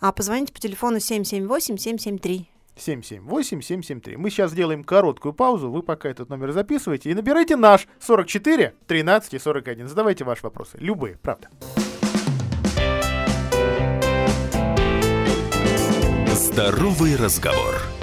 А 0.00 0.12
позвоните 0.12 0.52
по 0.52 0.60
телефону 0.60 0.98
778-773. 0.98 2.46
778-773. 2.76 4.16
Мы 4.18 4.30
сейчас 4.30 4.50
сделаем 4.50 4.84
короткую 4.84 5.32
паузу, 5.32 5.70
вы 5.70 5.82
пока 5.82 6.10
этот 6.10 6.28
номер 6.28 6.52
записывайте 6.52 7.10
и 7.10 7.14
набирайте 7.14 7.56
наш 7.56 7.88
44 8.00 8.74
13 8.86 9.34
и 9.34 9.38
41. 9.38 9.88
Задавайте 9.88 10.24
ваши 10.24 10.42
вопросы, 10.42 10.76
любые, 10.78 11.16
правда. 11.16 11.48
Здоровый 16.34 17.16
разговор. 17.16 17.95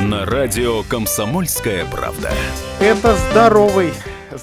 На 0.00 0.24
радио 0.24 0.82
«Комсомольская 0.82 1.84
правда». 1.84 2.32
Это 2.80 3.14
здоровый 3.14 3.92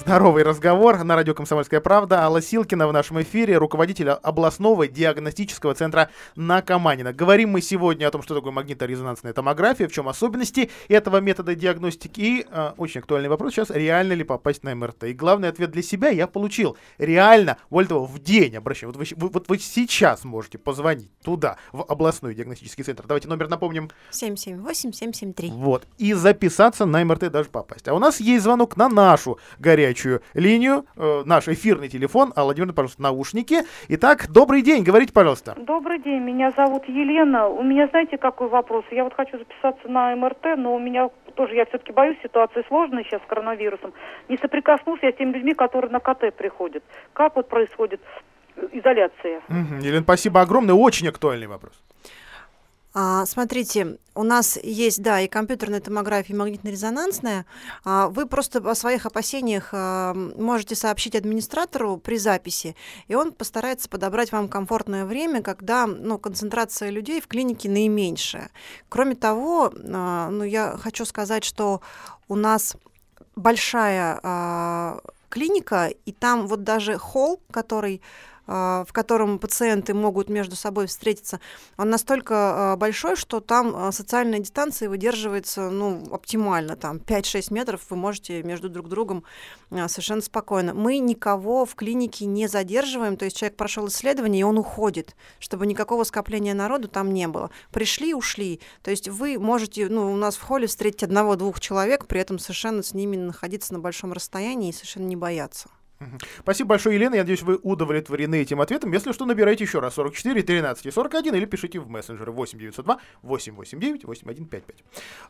Здоровый 0.00 0.44
разговор 0.44 1.02
на 1.02 1.16
радио 1.16 1.34
«Комсомольская 1.34 1.80
правда». 1.80 2.22
Алла 2.22 2.40
Силкина 2.40 2.86
в 2.86 2.92
нашем 2.92 3.20
эфире, 3.22 3.58
руководитель 3.58 4.10
областного 4.10 4.86
диагностического 4.86 5.74
центра 5.74 6.08
на 6.36 6.62
Каманина. 6.62 7.12
Говорим 7.12 7.50
мы 7.50 7.60
сегодня 7.60 8.06
о 8.06 8.10
том, 8.10 8.22
что 8.22 8.34
такое 8.36 8.52
магниторезонансная 8.52 9.32
томография, 9.32 9.88
в 9.88 9.92
чем 9.92 10.08
особенности 10.08 10.70
этого 10.88 11.20
метода 11.20 11.54
диагностики. 11.54 12.20
И 12.20 12.46
э, 12.48 12.72
очень 12.78 13.00
актуальный 13.00 13.28
вопрос 13.28 13.52
сейчас, 13.52 13.70
реально 13.70 14.12
ли 14.14 14.24
попасть 14.24 14.62
на 14.62 14.74
МРТ. 14.74 15.04
И 15.04 15.12
главный 15.12 15.48
ответ 15.48 15.72
для 15.72 15.82
себя 15.82 16.08
я 16.08 16.26
получил. 16.26 16.78
Реально, 16.98 17.58
более 17.68 17.88
того, 17.88 18.06
в 18.06 18.18
день 18.20 18.56
обращаюсь. 18.56 18.94
Вот 18.94 19.04
вы, 19.16 19.28
вот 19.28 19.48
вы 19.48 19.58
сейчас 19.58 20.24
можете 20.24 20.58
позвонить 20.58 21.10
туда, 21.22 21.58
в 21.72 21.82
областной 21.82 22.34
диагностический 22.34 22.84
центр. 22.84 23.04
Давайте 23.06 23.28
номер 23.28 23.48
напомним. 23.48 23.90
778-773. 24.12 25.50
Вот. 25.50 25.86
И 25.98 26.14
записаться 26.14 26.86
на 26.86 27.04
МРТ 27.04 27.30
даже 27.30 27.50
попасть. 27.50 27.88
А 27.88 27.94
у 27.94 27.98
нас 27.98 28.20
есть 28.20 28.44
звонок 28.44 28.76
на 28.76 28.88
нашу 28.88 29.38
горячую 29.58 29.87
горячую 29.88 30.20
линию, 30.34 30.84
э, 30.96 31.22
наш 31.24 31.48
эфирный 31.48 31.88
телефон. 31.88 32.32
А, 32.36 32.44
Владимир, 32.44 32.72
пожалуйста, 32.72 33.02
наушники. 33.02 33.60
Итак, 33.88 34.26
добрый 34.30 34.62
день, 34.62 34.82
говорите, 34.84 35.12
пожалуйста. 35.12 35.54
Добрый 35.56 35.98
день, 35.98 36.20
меня 36.20 36.50
зовут 36.56 36.84
Елена. 36.88 37.48
У 37.48 37.62
меня, 37.62 37.88
знаете, 37.88 38.18
какой 38.18 38.48
вопрос? 38.48 38.84
Я 38.90 39.04
вот 39.04 39.14
хочу 39.14 39.38
записаться 39.38 39.88
на 39.88 40.14
МРТ, 40.14 40.56
но 40.58 40.74
у 40.74 40.78
меня 40.78 41.08
тоже, 41.34 41.54
я 41.54 41.64
все-таки 41.64 41.92
боюсь, 41.92 42.18
ситуация 42.22 42.64
сложная 42.68 43.04
сейчас 43.04 43.22
с 43.22 43.26
коронавирусом. 43.26 43.92
Не 44.28 44.36
соприкоснулся 44.36 45.06
я 45.06 45.12
с 45.12 45.16
теми 45.16 45.32
людьми, 45.32 45.54
которые 45.54 45.90
на 45.90 46.00
КТ 46.00 46.34
приходят. 46.36 46.82
Как 47.12 47.36
вот 47.36 47.48
происходит 47.48 48.00
изоляция? 48.72 49.40
Угу. 49.48 49.82
Елена, 49.82 50.02
спасибо 50.02 50.40
огромное. 50.40 50.74
Очень 50.74 51.08
актуальный 51.08 51.46
вопрос. 51.46 51.82
А, 52.94 53.26
смотрите, 53.26 53.98
у 54.14 54.22
нас 54.22 54.58
есть, 54.62 55.02
да, 55.02 55.20
и 55.20 55.28
компьютерная 55.28 55.80
томография, 55.80 56.34
и 56.34 56.36
магнитно-резонансная. 56.36 57.44
А, 57.84 58.08
вы 58.08 58.26
просто 58.26 58.58
о 58.58 58.74
своих 58.74 59.04
опасениях 59.06 59.68
а, 59.72 60.14
можете 60.14 60.74
сообщить 60.74 61.14
администратору 61.14 61.98
при 61.98 62.16
записи, 62.16 62.74
и 63.06 63.14
он 63.14 63.32
постарается 63.32 63.88
подобрать 63.88 64.32
вам 64.32 64.48
комфортное 64.48 65.04
время, 65.04 65.42
когда 65.42 65.86
ну, 65.86 66.18
концентрация 66.18 66.90
людей 66.90 67.20
в 67.20 67.26
клинике 67.26 67.68
наименьшая. 67.68 68.50
Кроме 68.88 69.14
того, 69.14 69.72
а, 69.76 70.30
ну, 70.30 70.42
я 70.44 70.76
хочу 70.78 71.04
сказать, 71.04 71.44
что 71.44 71.82
у 72.26 72.36
нас 72.36 72.74
большая 73.36 74.18
а, 74.22 75.00
клиника, 75.28 75.92
и 76.06 76.12
там 76.12 76.46
вот 76.46 76.64
даже 76.64 76.96
холл, 76.96 77.40
который 77.50 78.00
в 78.48 78.88
котором 78.92 79.38
пациенты 79.38 79.92
могут 79.92 80.30
между 80.30 80.56
собой 80.56 80.86
встретиться, 80.86 81.38
он 81.76 81.90
настолько 81.90 82.72
а, 82.72 82.76
большой, 82.76 83.14
что 83.14 83.40
там 83.40 83.74
а, 83.76 83.92
социальная 83.92 84.38
дистанция 84.38 84.88
выдерживается 84.88 85.68
ну, 85.68 86.02
оптимально. 86.10 86.74
Там 86.74 86.96
5-6 86.96 87.52
метров 87.52 87.82
вы 87.90 87.96
можете 87.96 88.42
между 88.42 88.70
друг 88.70 88.88
другом 88.88 89.24
совершенно 89.70 90.22
спокойно. 90.22 90.72
Мы 90.72 90.98
никого 90.98 91.66
в 91.66 91.74
клинике 91.74 92.24
не 92.24 92.46
задерживаем, 92.46 93.18
то 93.18 93.26
есть 93.26 93.36
человек 93.36 93.56
прошел 93.58 93.86
исследование, 93.88 94.40
и 94.40 94.44
он 94.44 94.56
уходит, 94.56 95.14
чтобы 95.38 95.66
никакого 95.66 96.04
скопления 96.04 96.54
народу 96.54 96.88
там 96.88 97.12
не 97.12 97.28
было. 97.28 97.50
Пришли, 97.70 98.14
ушли. 98.14 98.60
То 98.82 98.90
есть 98.90 99.08
вы 99.08 99.38
можете, 99.38 99.88
ну, 99.90 100.10
у 100.10 100.16
нас 100.16 100.36
в 100.36 100.42
холле 100.42 100.66
встретить 100.66 101.02
одного-двух 101.02 101.60
человек, 101.60 102.06
при 102.06 102.20
этом 102.20 102.38
совершенно 102.38 102.82
с 102.82 102.94
ними 102.94 103.16
находиться 103.16 103.74
на 103.74 103.80
большом 103.80 104.14
расстоянии 104.14 104.70
и 104.70 104.72
совершенно 104.72 105.06
не 105.06 105.16
бояться. 105.16 105.68
Спасибо 106.40 106.70
большое, 106.70 106.94
Елена. 106.94 107.14
Я 107.14 107.22
надеюсь, 107.22 107.42
вы 107.42 107.58
удовлетворены 107.62 108.36
этим 108.36 108.60
ответом. 108.60 108.92
Если 108.92 109.12
что, 109.12 109.24
набирайте 109.24 109.64
еще 109.64 109.80
раз 109.80 109.94
44 109.94 110.42
13 110.42 110.86
и 110.86 110.90
41 110.90 111.34
или 111.34 111.44
пишите 111.44 111.80
в 111.80 111.88
мессенджеры 111.88 112.30
8 112.30 112.58
902 112.58 112.98
889 113.22 114.04
8155. 114.04 114.84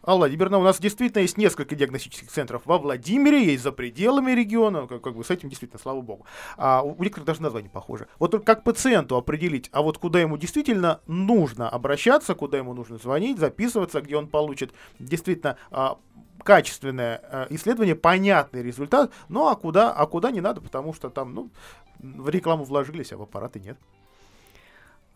Алла 0.07 0.19
Владимировна, 0.19 0.59
у 0.59 0.63
нас 0.63 0.79
действительно 0.79 1.23
есть 1.23 1.39
несколько 1.39 1.75
диагностических 1.75 2.31
центров 2.31 2.63
во 2.67 2.79
Владимире, 2.79 3.45
есть 3.45 3.63
за 3.63 3.73
пределами 3.73 4.33
региона. 4.33 4.87
Как, 4.87 5.01
как 5.01 5.17
бы 5.17 5.25
с 5.25 5.31
этим 5.31 5.49
действительно, 5.49 5.81
слава 5.81 6.03
богу. 6.03 6.27
А 6.57 6.83
у 6.83 7.03
некоторых 7.03 7.27
даже 7.27 7.43
название 7.43 7.71
похоже. 7.71 8.09
Вот 8.19 8.33
только 8.33 8.45
как 8.45 8.65
пациенту 8.65 9.17
определить, 9.17 9.71
а 9.73 9.83
вот 9.83 9.97
куда 9.99 10.21
ему 10.21 10.37
действительно 10.37 11.01
нужно 11.07 11.69
обращаться, 11.69 12.35
куда 12.35 12.59
ему 12.59 12.75
нужно 12.75 12.99
звонить, 12.99 13.39
записываться, 13.39 14.03
где 14.03 14.17
он 14.17 14.29
получит 14.29 14.73
действительно 14.99 15.57
а, 15.71 15.99
качественное 16.45 17.21
э, 17.23 17.47
исследование, 17.51 17.95
понятный 17.95 18.63
результат, 18.63 19.13
ну 19.29 19.49
а 19.49 19.57
куда, 19.57 19.93
а 19.93 20.07
куда 20.07 20.31
не 20.31 20.41
надо, 20.41 20.61
потому 20.61 20.95
что 20.95 21.11
там, 21.11 21.35
ну, 21.35 21.51
в 21.99 22.29
рекламу 22.29 22.65
вложились, 22.65 23.13
а 23.13 23.17
в 23.17 23.23
аппараты 23.23 23.61
нет. 23.61 23.79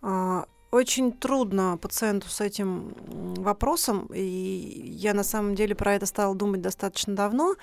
А, 0.03 0.47
очень 0.71 1.13
трудно 1.13 1.77
пациенту 1.77 2.29
с 2.29 2.41
этим 2.41 2.95
вопросом, 3.37 4.07
и 4.13 4.23
я 4.23 5.15
на 5.15 5.23
самом 5.23 5.55
деле 5.55 5.75
про 5.75 5.95
это 5.95 6.07
стала 6.07 6.35
думать 6.35 6.63
достаточно 6.63 7.15
давно. 7.15 7.55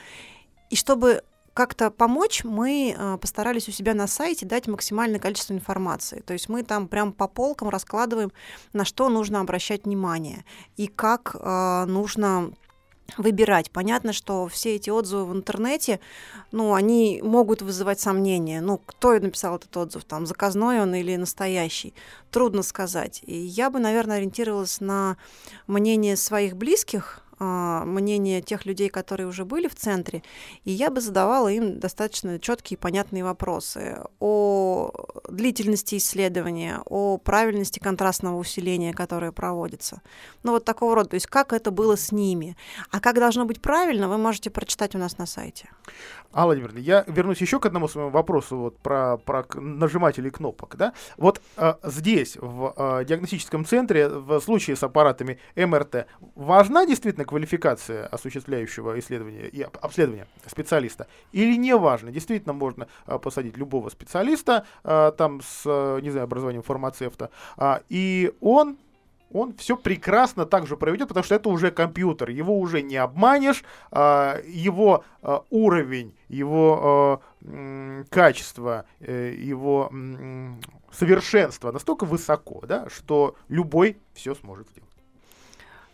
И 0.69 0.75
чтобы 0.75 1.23
как-то 1.53 1.91
помочь, 1.91 2.43
мы 2.43 2.95
э, 2.95 3.17
постарались 3.17 3.67
у 3.67 3.71
себя 3.71 3.93
на 3.93 4.07
сайте 4.07 4.45
дать 4.45 4.67
максимальное 4.67 5.19
количество 5.19 5.53
информации. 5.53 6.21
То 6.21 6.33
есть 6.33 6.47
мы 6.47 6.63
там 6.63 6.87
прям 6.87 7.11
по 7.11 7.27
полкам 7.27 7.67
раскладываем, 7.69 8.31
на 8.71 8.85
что 8.85 9.09
нужно 9.09 9.41
обращать 9.41 9.85
внимание 9.85 10.45
и 10.77 10.87
как 10.87 11.35
э, 11.37 11.85
нужно 11.85 12.53
выбирать. 13.17 13.71
Понятно, 13.71 14.13
что 14.13 14.47
все 14.47 14.75
эти 14.75 14.89
отзывы 14.89 15.25
в 15.25 15.33
интернете, 15.35 15.99
ну, 16.51 16.73
они 16.73 17.21
могут 17.23 17.61
вызывать 17.61 17.99
сомнения. 17.99 18.61
Ну, 18.61 18.79
кто 18.85 19.13
написал 19.19 19.55
этот 19.55 19.75
отзыв, 19.75 20.03
там, 20.03 20.25
заказной 20.25 20.81
он 20.81 20.93
или 20.95 21.15
настоящий? 21.15 21.93
Трудно 22.31 22.63
сказать. 22.63 23.21
И 23.25 23.35
я 23.37 23.69
бы, 23.69 23.79
наверное, 23.79 24.17
ориентировалась 24.17 24.81
на 24.81 25.17
мнение 25.67 26.15
своих 26.15 26.55
близких, 26.55 27.21
мнение 27.39 28.41
тех 28.41 28.65
людей, 28.65 28.89
которые 28.89 29.27
уже 29.27 29.45
были 29.45 29.67
в 29.67 29.75
центре, 29.75 30.23
и 30.63 30.71
я 30.71 30.89
бы 30.89 31.01
задавала 31.01 31.47
им 31.47 31.79
достаточно 31.79 32.39
четкие 32.39 32.77
и 32.77 32.79
понятные 32.79 33.23
вопросы 33.23 34.03
о 34.19 34.91
длительности 35.29 35.97
исследования, 35.97 36.81
о 36.85 37.17
правильности 37.17 37.79
контрастного 37.79 38.37
усиления, 38.37 38.93
которое 38.93 39.31
проводится. 39.31 40.01
Ну 40.43 40.51
вот 40.51 40.65
такого 40.65 40.95
рода, 40.95 41.09
то 41.09 41.15
есть 41.15 41.27
как 41.27 41.53
это 41.53 41.71
было 41.71 41.95
с 41.95 42.11
ними. 42.11 42.57
А 42.91 42.99
как 42.99 43.15
должно 43.15 43.45
быть 43.45 43.61
правильно, 43.61 44.09
вы 44.09 44.17
можете 44.17 44.49
прочитать 44.49 44.95
у 44.95 44.97
нас 44.97 45.17
на 45.17 45.25
сайте. 45.25 45.69
Алла 46.31 46.49
Владимировна, 46.49 46.77
я 46.79 47.03
вернусь 47.07 47.41
еще 47.41 47.59
к 47.59 47.65
одному 47.65 47.87
своему 47.87 48.11
вопросу 48.11 48.57
вот, 48.57 48.77
про, 48.77 49.17
про 49.17 49.45
нажимателей 49.55 50.29
кнопок. 50.29 50.75
Да? 50.77 50.93
Вот 51.17 51.41
э, 51.57 51.73
здесь, 51.83 52.37
в 52.39 52.73
э, 52.77 53.05
диагностическом 53.05 53.65
центре, 53.65 54.07
в 54.07 54.39
случае 54.39 54.75
с 54.75 54.83
аппаратами 54.83 55.39
МРТ, 55.55 56.05
важна 56.35 56.85
действительно 56.85 57.25
квалификация 57.29 58.07
осуществляющего 58.07 58.97
исследования 58.97 59.47
и 59.47 59.61
обследования 59.61 60.25
специалиста? 60.47 61.05
Или 61.31 61.55
не 61.57 61.75
важно? 61.75 62.11
Действительно 62.11 62.53
можно 62.53 62.87
э, 63.05 63.19
посадить 63.19 63.55
любого 63.55 63.89
специалиста, 63.89 64.65
э, 64.83 65.11
там 65.15 65.39
с, 65.41 65.63
не 66.01 66.09
знаю, 66.09 66.23
образованием 66.23 66.63
фармацевта, 66.63 67.29
э, 67.57 67.81
и 67.89 68.33
он 68.41 68.77
он 69.31 69.53
все 69.57 69.77
прекрасно 69.77 70.47
также 70.47 70.75
проведет, 70.75 71.09
потому 71.09 71.23
что 71.23 71.35
это 71.35 71.49
уже 71.49 71.69
компьютер, 71.69 72.31
его 72.31 72.59
уже 72.59 72.81
не 72.81 72.97
обманешь, 72.97 73.63
а, 73.91 74.39
его 74.43 75.03
а, 75.21 75.43
уровень, 75.51 76.15
его 76.29 77.21
а, 77.45 78.03
качество, 78.09 78.85
э, 78.99 79.35
его 79.37 79.91
совершенство 80.91 81.71
настолько 81.71 82.05
высоко, 82.05 82.63
да, 82.65 82.89
что 82.89 83.35
любой 83.49 83.97
все 84.15 84.33
сможет 84.33 84.67
сделать. 84.69 84.88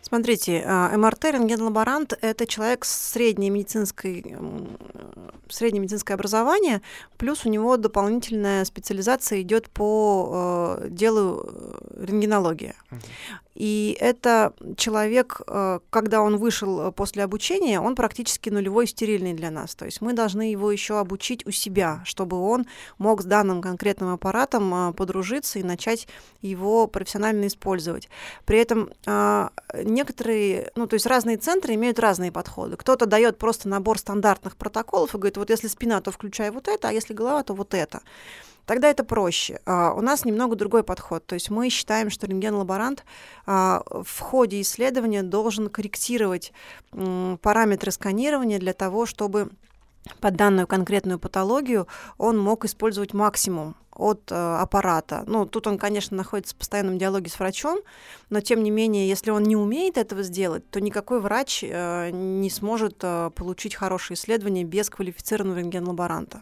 Смотрите, 0.08 0.64
МРТ, 0.64 1.24
рентген-лаборант– 1.24 2.16
это 2.20 2.46
человек 2.46 2.84
с 2.84 3.10
средней 3.10 3.50
медицинской, 3.50 4.36
среднее 5.48 5.80
медицинское 5.80 6.14
образование, 6.14 6.80
плюс 7.16 7.44
у 7.44 7.48
него 7.48 7.76
дополнительная 7.76 8.64
специализация 8.64 9.42
идет 9.42 9.68
по 9.68 10.78
э, 10.80 10.88
делу 10.90 11.44
э, 11.44 12.04
рентгенологии. 12.06 12.74
Uh-huh. 12.90 12.98
И 13.56 13.96
это 14.00 14.52
человек, 14.76 15.40
э, 15.46 15.80
когда 15.88 16.20
он 16.20 16.36
вышел 16.36 16.92
после 16.92 17.24
обучения, 17.24 17.80
он 17.80 17.94
практически 17.94 18.50
нулевой 18.50 18.86
стерильный 18.86 19.32
для 19.32 19.50
нас. 19.50 19.74
То 19.74 19.86
есть 19.86 20.02
мы 20.02 20.12
должны 20.12 20.42
его 20.42 20.70
еще 20.70 20.98
обучить 20.98 21.46
у 21.46 21.50
себя, 21.50 22.02
чтобы 22.04 22.38
он 22.38 22.66
мог 22.98 23.22
с 23.22 23.24
данным 23.24 23.62
конкретным 23.62 24.12
аппаратом 24.12 24.90
э, 24.90 24.92
подружиться 24.92 25.58
и 25.58 25.62
начать 25.62 26.06
его 26.42 26.86
профессионально 26.86 27.46
использовать. 27.46 28.10
При 28.44 28.58
этом 28.58 28.90
э, 29.06 29.48
некоторые, 29.96 30.70
ну 30.76 30.86
то 30.86 30.94
есть 30.94 31.06
разные 31.06 31.36
центры 31.38 31.74
имеют 31.74 31.98
разные 31.98 32.30
подходы. 32.30 32.76
Кто-то 32.76 33.06
дает 33.06 33.38
просто 33.38 33.68
набор 33.68 33.98
стандартных 33.98 34.56
протоколов 34.56 35.14
и 35.14 35.18
говорит, 35.18 35.36
вот 35.36 35.50
если 35.50 35.66
спина, 35.66 36.00
то 36.00 36.12
включай 36.12 36.50
вот 36.50 36.68
это, 36.68 36.88
а 36.88 36.92
если 36.92 37.14
голова, 37.14 37.42
то 37.42 37.54
вот 37.54 37.74
это 37.74 38.02
тогда 38.66 38.90
это 38.90 39.04
проще. 39.04 39.60
А, 39.64 39.94
у 39.94 40.02
нас 40.02 40.24
немного 40.24 40.56
другой 40.56 40.82
подход. 40.82 41.24
То 41.24 41.34
есть 41.34 41.50
мы 41.50 41.70
считаем, 41.70 42.10
что 42.10 42.26
рентген-лаборант 42.26 43.04
а, 43.46 43.82
в 43.88 44.20
ходе 44.20 44.60
исследования 44.60 45.22
должен 45.22 45.68
корректировать 45.70 46.52
параметры 47.42 47.92
сканирования 47.92 48.58
для 48.58 48.72
того, 48.72 49.06
чтобы 49.06 49.50
под 50.20 50.36
данную 50.36 50.66
конкретную 50.66 51.18
патологию 51.18 51.86
он 52.18 52.38
мог 52.38 52.64
использовать 52.64 53.14
максимум 53.14 53.74
от 53.98 54.30
э, 54.30 54.34
аппарата. 54.34 55.24
Ну, 55.26 55.46
тут 55.46 55.66
он, 55.66 55.78
конечно, 55.78 56.16
находится 56.16 56.54
в 56.54 56.58
постоянном 56.58 56.98
диалоге 56.98 57.30
с 57.30 57.38
врачом, 57.38 57.78
но 58.30 58.40
тем 58.40 58.62
не 58.62 58.70
менее, 58.70 59.08
если 59.08 59.30
он 59.30 59.42
не 59.42 59.56
умеет 59.56 59.96
этого 59.96 60.22
сделать, 60.22 60.68
то 60.70 60.80
никакой 60.80 61.20
врач 61.20 61.64
э, 61.64 62.10
не 62.10 62.50
сможет 62.50 62.98
э, 63.02 63.30
получить 63.34 63.74
хорошее 63.74 64.16
исследование 64.16 64.64
без 64.64 64.90
квалифицированного 64.90 65.58
рентген-лаборанта. 65.60 66.38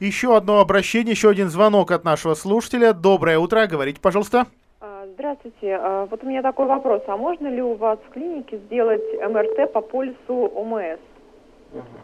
Еще 0.00 0.36
одно 0.36 0.60
обращение, 0.60 1.12
еще 1.12 1.30
один 1.30 1.48
звонок 1.48 1.90
от 1.90 2.04
нашего 2.04 2.34
слушателя. 2.34 2.92
Доброе 2.92 3.38
утро, 3.38 3.66
говорите, 3.66 4.00
пожалуйста. 4.00 4.46
А, 4.80 5.06
здравствуйте. 5.14 5.78
А, 5.80 6.06
вот 6.06 6.22
у 6.22 6.26
меня 6.26 6.42
такой 6.42 6.66
вопрос. 6.66 7.02
А 7.06 7.16
можно 7.16 7.48
ли 7.48 7.62
у 7.62 7.74
вас 7.74 7.98
в 8.08 8.12
клинике 8.12 8.58
сделать 8.66 9.02
МРТ 9.20 9.72
по 9.72 9.80
полису 9.80 10.34
ОМС? 10.54 11.00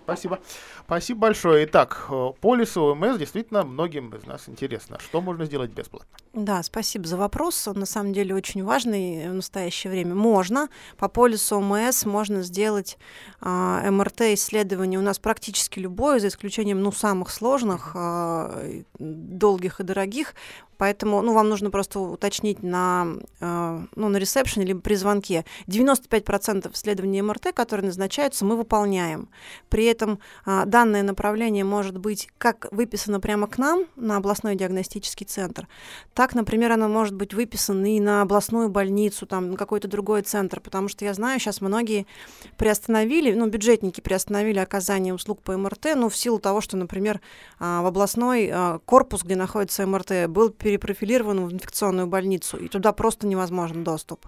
Спасибо. 0.05 0.41
Спасибо 0.85 1.21
большое. 1.21 1.65
Итак, 1.67 2.07
э, 2.11 2.33
полис 2.41 2.77
ОМС 2.77 3.19
действительно 3.19 3.65
многим 3.65 4.15
из 4.15 4.25
нас 4.25 4.49
интересно. 4.49 4.99
Что 5.01 5.21
можно 5.21 5.45
сделать 5.45 5.71
бесплатно? 5.71 6.09
Да, 6.35 6.63
спасибо 6.63 7.07
за 7.07 7.17
вопрос. 7.17 7.67
Он 7.69 7.79
на 7.81 7.87
самом 7.87 8.13
деле 8.13 8.35
очень 8.35 8.63
важный 8.63 9.29
в 9.31 9.35
настоящее 9.35 9.91
время. 9.91 10.15
Можно. 10.15 10.69
По 10.97 11.09
полису 11.09 11.57
ОМС 11.57 12.05
можно 12.05 12.43
сделать 12.43 12.99
а, 13.41 13.91
МРТ-исследование 13.91 14.99
у 14.99 15.03
нас 15.03 15.19
практически 15.19 15.79
любое, 15.79 16.19
за 16.19 16.29
исключением 16.29 16.83
ну, 16.83 16.93
самых 16.93 17.31
сложных, 17.31 17.93
а, 17.95 18.63
долгих 18.99 19.81
и 19.81 19.85
дорогих. 19.85 20.35
Поэтому 20.79 21.21
ну, 21.23 21.35
вам 21.35 21.49
нужно 21.49 21.71
просто 21.71 21.99
уточнить 21.99 22.63
на, 22.63 23.07
э, 23.41 23.81
ну, 23.97 24.09
на 24.09 24.17
ресепшене 24.17 24.65
либо 24.65 24.81
при 24.81 24.95
звонке. 24.95 25.45
95% 25.67 26.73
исследований 26.73 27.21
МРТ, 27.21 27.53
которые 27.53 27.87
назначаются, 27.87 28.45
мы 28.45 28.57
выполняем. 28.57 29.29
При 29.69 29.85
этом 29.85 30.21
э, 30.47 30.63
данное 30.67 31.03
направление 31.03 31.65
может 31.65 31.99
быть 31.99 32.29
как 32.39 32.69
выписано 32.71 33.19
прямо 33.19 33.49
к 33.49 33.59
нам 33.59 33.87
на 33.97 34.17
областной 34.17 34.55
диагностический 34.55 35.27
центр, 35.27 35.67
так, 36.19 36.35
например, 36.35 36.73
оно 36.73 36.89
может 36.89 37.15
быть 37.15 37.33
выписано 37.33 37.95
и 37.95 38.01
на 38.01 38.23
областную 38.23 38.69
больницу, 38.69 39.25
там, 39.25 39.53
на 39.53 39.57
какой-то 39.57 39.87
другой 39.87 40.23
центр, 40.23 40.59
потому 40.59 40.89
что 40.89 41.05
я 41.05 41.15
знаю, 41.15 41.39
сейчас 41.39 41.61
многие 41.61 42.09
приостановили, 42.57 43.33
ну, 43.35 43.47
бюджетники 43.47 44.01
приостановили 44.01 44.59
оказание 44.59 45.15
услуг 45.15 45.41
по 45.43 45.57
МРТ, 45.57 45.95
ну, 45.95 46.09
в 46.09 46.17
силу 46.17 46.41
того, 46.41 46.61
что, 46.61 46.77
например, 46.77 47.21
э, 47.61 47.83
в 47.83 47.87
областной 47.87 48.51
э, 48.53 48.81
корпус, 48.85 49.23
где 49.23 49.37
находится 49.37 49.87
МРТ, 49.87 50.27
был 50.29 50.51
перепрофилирован 50.51 51.47
в 51.47 51.53
инфекционную 51.53 52.09
больницу, 52.09 52.57
и 52.57 52.67
туда 52.67 52.93
просто 52.93 53.29
невозможен 53.29 53.85
доступ. 53.85 54.27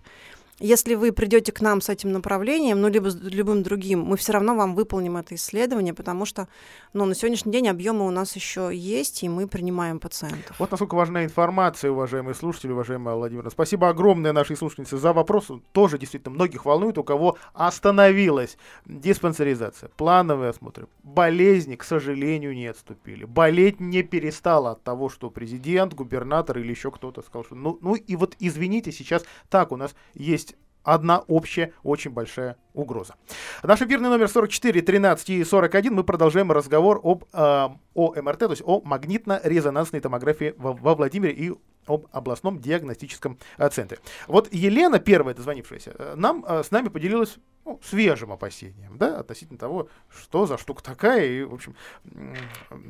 Если 0.60 0.94
вы 0.94 1.10
придете 1.12 1.52
к 1.52 1.62
нам 1.62 1.80
с 1.80 1.88
этим 1.88 2.12
направлением, 2.12 2.82
ну, 2.82 2.88
либо 2.88 3.10
с 3.10 3.16
любым 3.16 3.62
другим, 3.62 4.02
мы 4.02 4.18
все 4.18 4.34
равно 4.34 4.54
вам 4.54 4.74
выполним 4.74 5.16
это 5.16 5.34
исследование, 5.34 5.94
потому 5.94 6.26
что 6.26 6.48
ну, 6.92 7.06
на 7.06 7.14
сегодняшний 7.14 7.50
день 7.50 7.68
объемы 7.68 8.06
у 8.06 8.10
нас 8.10 8.36
еще 8.36 8.70
есть, 8.70 9.22
и 9.22 9.28
мы 9.30 9.48
принимаем 9.48 9.98
пациентов. 9.98 10.58
Вот 10.58 10.70
насколько 10.70 10.96
важна 10.96 11.24
информация, 11.24 11.90
уважаемые 11.90 12.34
слушатели, 12.34 12.72
уважаемая 12.72 13.14
Владимир. 13.14 13.48
Спасибо 13.50 13.88
огромное 13.88 14.34
нашей 14.34 14.54
слушательнице 14.54 14.98
за 14.98 15.14
вопрос. 15.14 15.50
Тоже 15.72 15.96
действительно 15.96 16.34
многих 16.34 16.66
волнует, 16.66 16.98
у 16.98 17.04
кого 17.04 17.38
остановилась 17.54 18.58
диспансеризация, 18.84 19.90
плановые 19.96 20.50
осмотры. 20.50 20.88
Болезни, 21.02 21.76
к 21.76 21.84
сожалению, 21.84 22.54
не 22.54 22.66
отступили. 22.66 23.24
Болеть 23.24 23.80
не 23.80 24.02
перестала 24.02 24.72
от 24.72 24.82
того, 24.82 25.08
что 25.08 25.30
президент, 25.30 25.94
губернатор 25.94 26.58
или 26.58 26.68
еще 26.68 26.90
кто-то 26.90 27.22
сказал, 27.22 27.44
что 27.44 27.54
ну, 27.54 27.78
ну 27.80 27.94
и 27.94 28.16
вот 28.16 28.36
извините, 28.40 28.92
сейчас 28.92 29.24
так 29.48 29.72
у 29.72 29.76
нас 29.76 29.94
есть 30.12 30.49
одна 30.82 31.20
общая, 31.20 31.72
очень 31.82 32.10
большая 32.10 32.56
угроза. 32.74 33.14
Наш 33.62 33.82
эфирный 33.82 34.08
номер 34.08 34.28
44 34.28 34.82
13 34.82 35.30
и 35.30 35.44
41. 35.44 35.94
Мы 35.94 36.04
продолжаем 36.04 36.52
разговор 36.52 37.00
об 37.02 37.24
э, 37.32 37.68
о 37.94 38.22
МРТ, 38.22 38.38
то 38.38 38.50
есть 38.50 38.62
о 38.64 38.80
магнитно-резонансной 38.80 40.00
томографии 40.00 40.54
во, 40.56 40.72
во 40.72 40.94
Владимире 40.94 41.32
и 41.32 41.52
об 41.86 42.06
областном 42.12 42.60
диагностическом 42.60 43.38
э, 43.58 43.68
центре. 43.68 43.98
Вот 44.28 44.52
Елена, 44.52 44.98
первая 44.98 45.34
дозвонившаяся, 45.34 45.94
э, 45.98 46.14
нам 46.16 46.44
э, 46.46 46.62
с 46.62 46.70
нами 46.70 46.88
поделилась 46.88 47.36
ну, 47.64 47.80
свежим 47.82 48.32
опасением, 48.32 48.96
да, 48.96 49.18
относительно 49.18 49.58
того, 49.58 49.88
что 50.08 50.46
за 50.46 50.56
штука 50.56 50.82
такая, 50.82 51.24
и, 51.26 51.42
в 51.42 51.54
общем, 51.54 51.74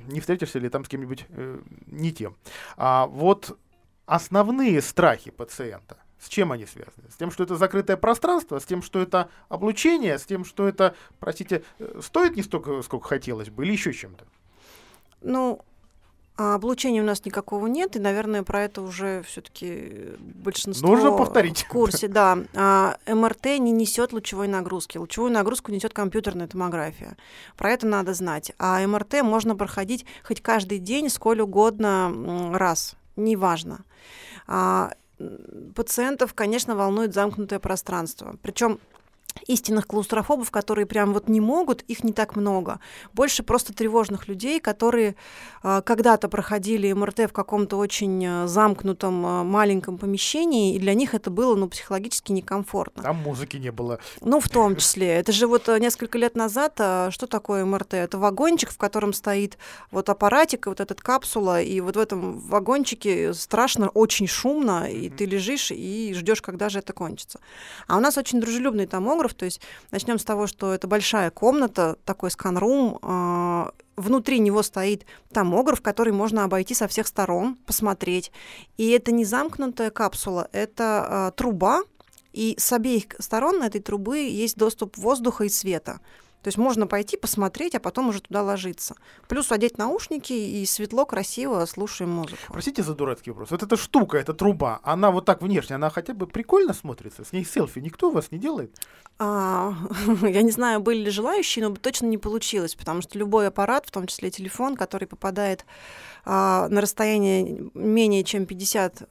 не 0.09 0.20
встретишься 0.20 0.59
ли 0.59 0.68
там 0.68 0.85
с 0.85 0.88
кем-нибудь 0.88 1.26
э, 1.31 1.61
не 1.87 2.12
тем. 2.12 2.37
А 2.76 3.07
вот 3.07 3.59
основные 4.07 4.81
страхи 4.83 5.31
пациента– 5.31 5.96
с 6.22 6.28
чем 6.28 6.52
они 6.52 6.66
связаны? 6.66 7.11
С 7.11 7.16
тем, 7.16 7.30
что 7.30 7.44
это 7.44 7.56
закрытое 7.56 7.96
пространство, 7.96 8.59
с 8.59 8.64
тем, 8.64 8.83
что 8.83 9.00
это 9.00 9.28
облучение, 9.48 10.18
с 10.18 10.24
тем, 10.24 10.44
что 10.44 10.68
это, 10.68 10.94
простите, 11.18 11.62
э, 11.78 12.00
стоит 12.02 12.37
не 12.37 12.42
столько, 12.42 12.83
сколько 12.83 13.09
хотелось 13.09 13.48
бы, 13.48 13.64
или 13.64 13.72
еще 13.72 13.92
чем-то? 13.92 14.24
Ну, 15.22 15.61
А 16.37 16.54
облучения 16.54 17.02
у 17.02 17.04
нас 17.04 17.22
никакого 17.26 17.66
нет, 17.66 17.96
и, 17.96 17.98
наверное, 17.98 18.42
про 18.42 18.62
это 18.62 18.80
уже 18.80 19.22
все-таки 19.24 20.14
большинство 20.18 20.88
Нужно 20.88 21.12
повторить. 21.12 21.64
в 21.64 21.68
курсе. 21.68 22.09
Да, 22.09 22.38
а, 22.54 22.96
МРТ 23.06 23.59
не 23.59 23.72
несет 23.72 24.14
лучевой 24.14 24.48
нагрузки. 24.48 24.96
Лучевую 24.96 25.30
нагрузку 25.33 25.70
несет 25.70 25.92
компьютерная 25.92 26.46
томография. 26.46 27.18
Про 27.59 27.72
это 27.72 27.87
надо 27.87 28.14
знать. 28.14 28.52
А 28.59 28.80
МРТ 28.87 29.22
можно 29.22 29.54
проходить 29.54 30.06
хоть 30.26 30.40
каждый 30.40 30.78
день, 30.78 31.11
сколь 31.11 31.42
угодно 31.42 32.50
раз, 32.54 32.96
неважно. 33.16 33.85
А, 34.46 34.92
пациентов, 35.74 36.35
конечно, 36.35 36.74
волнует 36.74 37.14
замкнутое 37.14 37.59
пространство. 37.59 38.37
Причем 38.42 38.80
истинных 39.47 39.87
клаустрофобов, 39.87 40.51
которые 40.51 40.87
прям 40.87 41.12
вот 41.12 41.29
не 41.29 41.40
могут, 41.40 41.83
их 41.83 42.05
не 42.05 42.12
так 42.12 42.37
много. 42.37 42.81
Больше 43.12 43.43
просто 43.43 43.73
тревожных 43.73 44.29
людей, 44.29 44.61
которые 44.61 45.16
э, 45.62 45.83
когда-то 45.85 46.29
проходили 46.29 46.93
МРТ 46.93 47.31
в 47.31 47.33
каком-то 47.33 47.77
очень 47.77 48.25
э, 48.25 48.47
замкнутом 48.47 49.27
э, 49.27 49.43
маленьком 49.43 49.99
помещении, 49.99 50.75
и 50.75 50.79
для 50.79 50.95
них 50.95 51.14
это 51.14 51.31
было, 51.31 51.55
ну, 51.55 51.69
психологически 51.69 52.33
некомфортно. 52.33 53.03
Там 53.03 53.16
музыки 53.16 53.57
не 53.57 53.73
было. 53.73 53.99
Ну, 54.21 54.40
в 54.40 54.49
том 54.49 54.77
числе. 54.77 55.09
Это 55.09 55.33
же 55.33 55.47
вот 55.47 55.69
несколько 55.69 56.19
лет 56.19 56.37
назад, 56.37 56.75
что 56.75 57.27
такое 57.27 57.64
МРТ? 57.64 57.95
Это 57.95 58.19
вагончик, 58.19 58.71
в 58.71 58.79
котором 58.79 59.12
стоит 59.12 59.59
вот 59.90 60.09
аппаратик, 60.09 60.66
и 60.66 60.69
вот 60.69 60.81
эта 60.81 60.95
капсула, 60.95 61.61
и 61.61 61.81
вот 61.81 61.97
в 61.97 61.99
этом 61.99 62.38
вагончике 62.38 63.35
страшно, 63.35 63.88
очень 63.88 64.27
шумно, 64.27 64.90
и 64.90 65.09
ты 65.09 65.25
лежишь 65.25 65.71
и 65.71 66.12
ждешь, 66.14 66.43
когда 66.43 66.69
же 66.69 66.79
это 66.79 66.93
кончится. 66.93 67.40
А 67.87 67.97
у 67.97 68.01
нас 68.01 68.16
очень 68.19 68.40
дружелюбный 68.40 68.87
томограф, 68.87 69.19
томограф. 69.20 69.35
То 69.35 69.44
есть 69.44 69.61
начнем 69.90 70.18
с 70.18 70.24
того, 70.24 70.46
что 70.46 70.72
это 70.72 70.87
большая 70.87 71.30
комната, 71.30 71.96
такой 72.04 72.30
скан-рум. 72.30 72.98
Э, 73.02 73.70
внутри 73.96 74.38
него 74.38 74.62
стоит 74.62 75.04
томограф, 75.33 75.80
который 75.80 76.12
можно 76.12 76.44
обойти 76.44 76.74
со 76.74 76.87
всех 76.88 77.06
сторон, 77.06 77.56
посмотреть. 77.66 78.33
И 78.78 78.90
это 78.90 79.12
не 79.12 79.24
замкнутая 79.24 79.90
капсула, 79.90 80.48
это 80.52 81.30
э, 81.33 81.37
труба, 81.37 81.83
и 82.33 82.54
с 82.59 82.72
обеих 82.72 83.04
сторон 83.18 83.62
этой 83.62 83.80
трубы 83.80 84.18
есть 84.18 84.56
доступ 84.56 84.96
воздуха 84.96 85.44
и 85.44 85.48
света. 85.48 86.00
То 86.42 86.48
есть 86.48 86.59
можно 86.59 86.87
пойти 86.87 87.16
посмотреть, 87.16 87.74
а 87.74 87.81
потом 87.81 88.09
уже 88.09 88.22
туда 88.22 88.42
ложиться. 88.42 88.94
Плюс 89.29 89.53
одеть 89.53 89.79
наушники 89.79 90.33
и 90.33 90.64
светло, 90.66 91.05
красиво 91.05 91.64
слушаем 91.66 92.11
музыку. 92.11 92.38
Простите 92.48 92.83
за 92.83 92.94
дурацкий 92.94 93.31
вопрос. 93.31 93.50
Вот 93.50 93.62
эта 93.62 93.76
штука, 93.76 94.18
эта 94.18 94.33
труба, 94.33 94.81
она 94.83 95.11
вот 95.11 95.24
так 95.24 95.42
внешне, 95.42 95.76
она 95.76 95.90
хотя 95.90 96.14
бы 96.14 96.26
прикольно 96.26 96.72
смотрится? 96.72 97.24
С 97.24 97.33
ней 97.33 97.44
селфи 97.44 97.79
никто 97.79 98.09
у 98.09 98.12
вас 98.12 98.31
не 98.31 98.38
делает? 98.38 98.74
А, 99.18 99.74
я 100.22 100.42
не 100.42 100.50
знаю, 100.50 100.81
были 100.81 101.05
ли 101.05 101.11
желающие, 101.11 101.66
но 101.66 101.74
точно 101.74 102.07
не 102.07 102.18
получилось, 102.18 102.74
потому 102.74 103.03
что 103.03 103.18
любой 103.18 103.48
аппарат, 103.48 103.87
в 103.87 103.90
том 103.90 104.07
числе 104.07 104.31
телефон, 104.31 104.76
который 104.76 105.07
попадает 105.07 105.66
а, 106.24 106.68
на 106.68 106.81
расстояние 106.81 107.70
менее 107.74 108.24
чем 108.24 108.44
50-70 108.44 109.07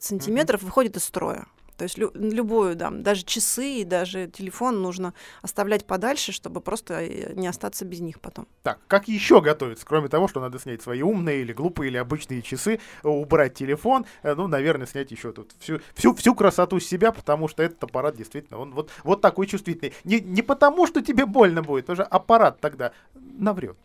сантиметров, 0.00 0.62
mm-hmm. 0.62 0.64
выходит 0.64 0.96
из 0.96 1.04
строя. 1.04 1.46
То 1.76 1.84
есть 1.84 1.98
лю- 1.98 2.12
любую, 2.14 2.76
да, 2.76 2.90
даже 2.90 3.24
часы 3.24 3.80
и 3.80 3.84
даже 3.84 4.26
телефон 4.28 4.82
нужно 4.82 5.14
оставлять 5.42 5.84
подальше, 5.86 6.32
чтобы 6.32 6.60
просто 6.60 7.02
э, 7.02 7.34
не 7.34 7.46
остаться 7.46 7.84
без 7.84 8.00
них 8.00 8.20
потом. 8.20 8.46
Так, 8.62 8.78
как 8.86 9.08
еще 9.08 9.40
готовиться, 9.40 9.84
кроме 9.86 10.08
того, 10.08 10.28
что 10.28 10.40
надо 10.40 10.58
снять 10.58 10.82
свои 10.82 11.02
умные 11.02 11.42
или 11.42 11.52
глупые 11.52 11.90
или 11.90 11.96
обычные 11.96 12.42
часы, 12.42 12.80
убрать 13.02 13.54
телефон, 13.54 14.06
э, 14.22 14.34
ну, 14.34 14.46
наверное, 14.46 14.86
снять 14.86 15.10
еще 15.10 15.32
тут 15.32 15.52
всю, 15.58 15.80
всю, 15.94 16.14
всю 16.14 16.34
красоту 16.34 16.80
с 16.80 16.86
себя, 16.86 17.12
потому 17.12 17.48
что 17.48 17.62
этот 17.62 17.82
аппарат 17.84 18.16
действительно, 18.16 18.58
он 18.58 18.72
вот, 18.72 18.90
вот 19.04 19.20
такой 19.20 19.46
чувствительный. 19.46 19.92
Не, 20.04 20.20
не 20.20 20.42
потому, 20.42 20.86
что 20.86 21.02
тебе 21.02 21.26
больно 21.26 21.62
будет, 21.62 21.90
уже 21.90 22.02
аппарат 22.02 22.60
тогда 22.60 22.92
наврет. 23.14 23.76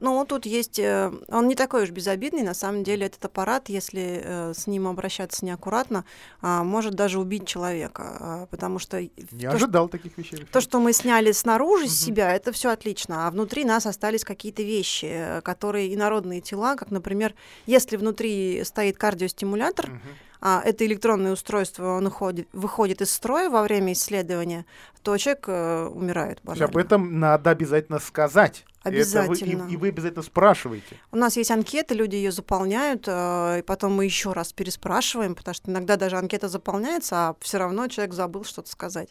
Ну, 0.00 0.24
тут 0.24 0.46
есть... 0.46 0.78
Э, 0.78 1.12
он 1.28 1.48
не 1.48 1.54
такой 1.54 1.84
уж 1.84 1.90
безобидный. 1.90 2.42
На 2.42 2.54
самом 2.54 2.84
деле 2.84 3.06
этот 3.06 3.24
аппарат, 3.24 3.68
если 3.68 4.20
э, 4.22 4.52
с 4.54 4.66
ним 4.66 4.86
обращаться 4.88 5.44
неаккуратно, 5.44 6.04
а, 6.40 6.64
может 6.64 6.94
даже 6.94 7.18
убить 7.18 7.46
человека. 7.46 8.16
А, 8.20 8.46
потому 8.46 8.78
что... 8.78 9.00
Не 9.00 9.10
то, 9.42 9.50
ожидал 9.50 9.88
что, 9.88 9.98
таких 9.98 10.18
вещей. 10.18 10.44
То, 10.52 10.60
что 10.60 10.80
мы 10.80 10.92
сняли 10.92 11.32
снаружи 11.32 11.84
угу. 11.84 11.92
себя, 11.92 12.34
это 12.34 12.52
все 12.52 12.70
отлично. 12.70 13.26
А 13.26 13.30
внутри 13.30 13.64
нас 13.64 13.86
остались 13.86 14.24
какие-то 14.24 14.62
вещи, 14.62 15.06
э, 15.08 15.40
которые 15.40 15.94
инородные 15.94 16.40
тела, 16.40 16.76
как, 16.76 16.90
например, 16.90 17.34
если 17.66 17.96
внутри 17.96 18.62
стоит 18.64 18.98
кардиостимулятор, 18.98 19.86
угу 19.86 19.98
а, 20.40 20.62
это 20.64 20.86
электронное 20.86 21.32
устройство 21.32 21.96
он 21.96 22.06
уходит, 22.06 22.48
выходит 22.52 23.00
из 23.00 23.10
строя 23.10 23.50
во 23.50 23.62
время 23.62 23.92
исследования, 23.92 24.66
то 25.02 25.16
человек 25.16 25.44
э, 25.48 25.86
умирает. 25.86 26.40
Банально. 26.42 26.66
Об 26.66 26.76
этом 26.76 27.18
надо 27.18 27.50
обязательно 27.50 27.98
сказать. 27.98 28.64
Обязательно. 28.86 29.64
вы, 29.64 29.70
и, 29.70 29.74
и 29.74 29.76
вы 29.76 29.88
обязательно 29.88 30.22
спрашиваете. 30.22 31.00
У 31.12 31.16
нас 31.16 31.36
есть 31.36 31.50
анкета, 31.50 31.94
люди 31.94 32.16
ее 32.16 32.32
заполняют, 32.32 33.04
э, 33.06 33.58
и 33.60 33.62
потом 33.62 33.94
мы 33.94 34.04
еще 34.04 34.32
раз 34.32 34.52
переспрашиваем, 34.52 35.34
потому 35.34 35.54
что 35.54 35.70
иногда 35.70 35.96
даже 35.96 36.16
анкета 36.16 36.48
заполняется, 36.48 37.28
а 37.28 37.36
все 37.40 37.58
равно 37.58 37.88
человек 37.88 38.14
забыл 38.14 38.44
что-то 38.44 38.70
сказать. 38.70 39.08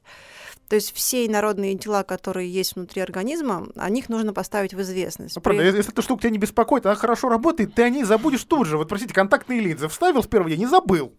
То 0.70 0.76
есть 0.76 0.94
все 0.96 1.26
инородные 1.26 1.78
тела, 1.78 2.04
которые 2.04 2.52
есть 2.52 2.76
внутри 2.76 3.02
организма, 3.02 3.68
о 3.76 3.90
них 3.90 4.10
нужно 4.10 4.34
поставить 4.34 4.74
в 4.74 4.82
известность. 4.82 5.36
Ну, 5.36 5.42
правда, 5.42 5.62
При... 5.62 5.78
если 5.78 5.92
эта 5.92 6.02
штука 6.02 6.24
тебя 6.24 6.32
не 6.32 6.38
беспокоит, 6.38 6.86
она 6.86 6.96
хорошо 6.96 7.30
работает, 7.30 7.74
ты 7.76 7.84
о 7.84 7.90
ней 7.90 8.04
забудешь 8.04 8.44
тут 8.44 8.68
же. 8.68 8.78
Вот, 8.78 8.88
простите, 8.88 9.14
контактные 9.14 9.60
линзы 9.60 9.88
вставил 9.88 10.22
в 10.22 10.30
первый 10.30 10.52
день, 10.52 10.60
не 10.60 10.68
забыл. 10.68 11.14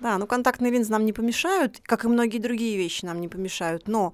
Да, 0.00 0.18
ну 0.18 0.26
контактные 0.26 0.70
линзы 0.70 0.92
нам 0.92 1.06
не 1.06 1.12
помешают, 1.12 1.80
как 1.82 2.04
и 2.04 2.08
многие 2.08 2.38
другие 2.38 2.76
вещи 2.76 3.04
нам 3.04 3.20
не 3.20 3.28
помешают, 3.28 3.88
но 3.88 4.12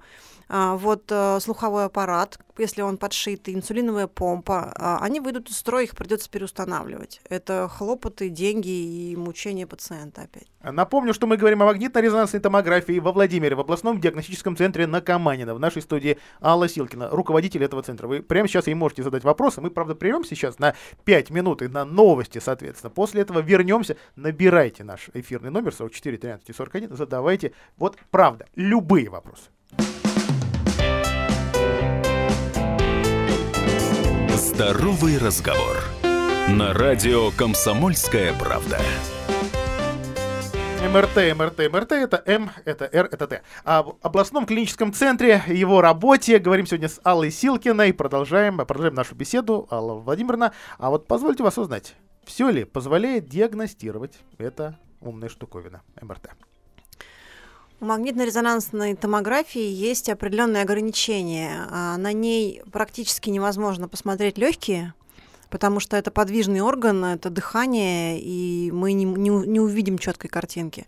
вот 0.51 1.09
а, 1.11 1.39
слуховой 1.39 1.85
аппарат, 1.85 2.37
если 2.57 2.81
он 2.81 2.97
подшит, 2.97 3.47
инсулиновая 3.47 4.07
помпа, 4.07 4.73
а, 4.75 4.99
они 5.01 5.21
выйдут 5.21 5.49
из 5.49 5.55
строя, 5.55 5.85
их 5.85 5.95
придется 5.95 6.29
переустанавливать. 6.29 7.21
Это 7.29 7.69
хлопоты, 7.73 8.27
деньги 8.27 8.67
и 8.67 9.15
мучения 9.15 9.65
пациента 9.65 10.23
опять. 10.23 10.47
Напомню, 10.61 11.13
что 11.13 11.25
мы 11.25 11.37
говорим 11.37 11.63
о 11.63 11.65
магнитно-резонансной 11.65 12.41
томографии 12.41 12.99
во 12.99 13.13
Владимире, 13.13 13.55
в 13.55 13.61
областном 13.61 14.01
диагностическом 14.01 14.57
центре 14.57 14.87
на 14.87 14.99
Каманина. 14.99 15.55
В 15.55 15.59
нашей 15.59 15.81
студии 15.81 16.17
Алла 16.41 16.67
Силкина, 16.67 17.09
руководитель 17.09 17.63
этого 17.63 17.81
центра. 17.81 18.07
Вы 18.07 18.21
прямо 18.21 18.49
сейчас 18.49 18.67
ей 18.67 18.73
можете 18.73 19.03
задать 19.03 19.23
вопросы. 19.23 19.61
Мы, 19.61 19.71
правда, 19.71 19.95
прервем 19.95 20.25
сейчас 20.25 20.59
на 20.59 20.75
5 21.05 21.29
минут 21.29 21.61
и 21.61 21.69
на 21.69 21.85
новости, 21.85 22.39
соответственно. 22.39 22.91
После 22.91 23.21
этого 23.21 23.39
вернемся. 23.39 23.95
Набирайте 24.17 24.83
наш 24.83 25.09
эфирный 25.13 25.49
номер 25.49 25.73
44 25.73 26.17
13 26.17 26.55
41, 26.55 26.95
задавайте, 26.95 27.53
вот 27.77 27.97
правда, 28.11 28.45
любые 28.55 29.09
вопросы. 29.09 29.49
Здоровый 34.61 35.17
разговор. 35.17 35.77
На 36.47 36.71
радио 36.71 37.31
«Комсомольская 37.31 38.31
правда». 38.37 38.77
МРТ, 40.87 41.35
МРТ, 41.35 41.73
МРТ, 41.73 41.91
это 41.93 42.21
М, 42.27 42.51
это 42.63 42.87
Р, 42.93 43.09
это 43.11 43.25
Т. 43.25 43.41
Об 43.63 43.95
областном 44.03 44.45
клиническом 44.45 44.93
центре, 44.93 45.41
его 45.47 45.81
работе 45.81 46.37
говорим 46.37 46.67
сегодня 46.67 46.89
с 46.89 47.01
Аллой 47.03 47.31
Силкиной. 47.31 47.91
Продолжаем, 47.91 48.57
продолжаем 48.57 48.93
нашу 48.93 49.15
беседу. 49.15 49.67
Алла 49.71 49.95
Владимировна, 49.95 50.53
а 50.77 50.91
вот 50.91 51.07
позвольте 51.07 51.41
вас 51.41 51.57
узнать, 51.57 51.95
все 52.23 52.51
ли 52.51 52.63
позволяет 52.63 53.27
диагностировать 53.27 54.19
это 54.37 54.77
умная 54.99 55.29
штуковина 55.29 55.81
МРТ? 55.99 56.29
У 57.81 57.85
магнитно-резонансной 57.85 58.95
томографии 58.95 59.67
есть 59.67 60.07
определенные 60.07 60.61
ограничения. 60.61 61.65
А, 61.71 61.97
на 61.97 62.13
ней 62.13 62.61
практически 62.71 63.31
невозможно 63.31 63.87
посмотреть 63.87 64.37
легкие, 64.37 64.93
потому 65.51 65.79
что 65.79 65.97
это 65.97 66.09
подвижный 66.09 66.61
орган, 66.61 67.03
это 67.05 67.29
дыхание, 67.29 68.19
и 68.19 68.71
мы 68.71 68.93
не, 68.93 69.03
не, 69.03 69.29
не 69.29 69.59
увидим 69.59 69.97
четкой 69.99 70.29
картинки. 70.29 70.87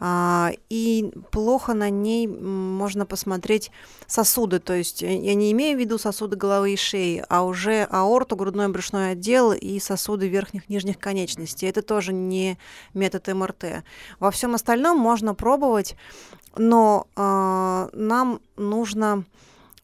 А, 0.00 0.50
и 0.68 1.10
плохо 1.30 1.72
на 1.72 1.88
ней 1.88 2.26
можно 2.26 3.06
посмотреть 3.06 3.70
сосуды, 4.06 4.58
то 4.58 4.74
есть 4.74 5.00
я 5.02 5.34
не 5.34 5.52
имею 5.52 5.78
в 5.78 5.80
виду 5.80 5.96
сосуды 5.96 6.36
головы 6.36 6.74
и 6.74 6.76
шеи, 6.76 7.24
а 7.28 7.44
уже 7.44 7.84
аорту, 7.84 8.36
грудной 8.36 8.68
брюшной 8.68 9.12
отдел 9.12 9.52
и 9.52 9.78
сосуды 9.78 10.26
верхних 10.28 10.68
нижних 10.68 10.98
конечностей. 10.98 11.68
Это 11.68 11.80
тоже 11.80 12.12
не 12.12 12.58
метод 12.94 13.28
МРТ. 13.28 13.84
Во 14.18 14.32
всем 14.32 14.54
остальном 14.54 14.98
можно 14.98 15.34
пробовать, 15.34 15.94
но 16.56 17.06
э, 17.16 17.88
нам 17.92 18.40
нужно 18.56 19.24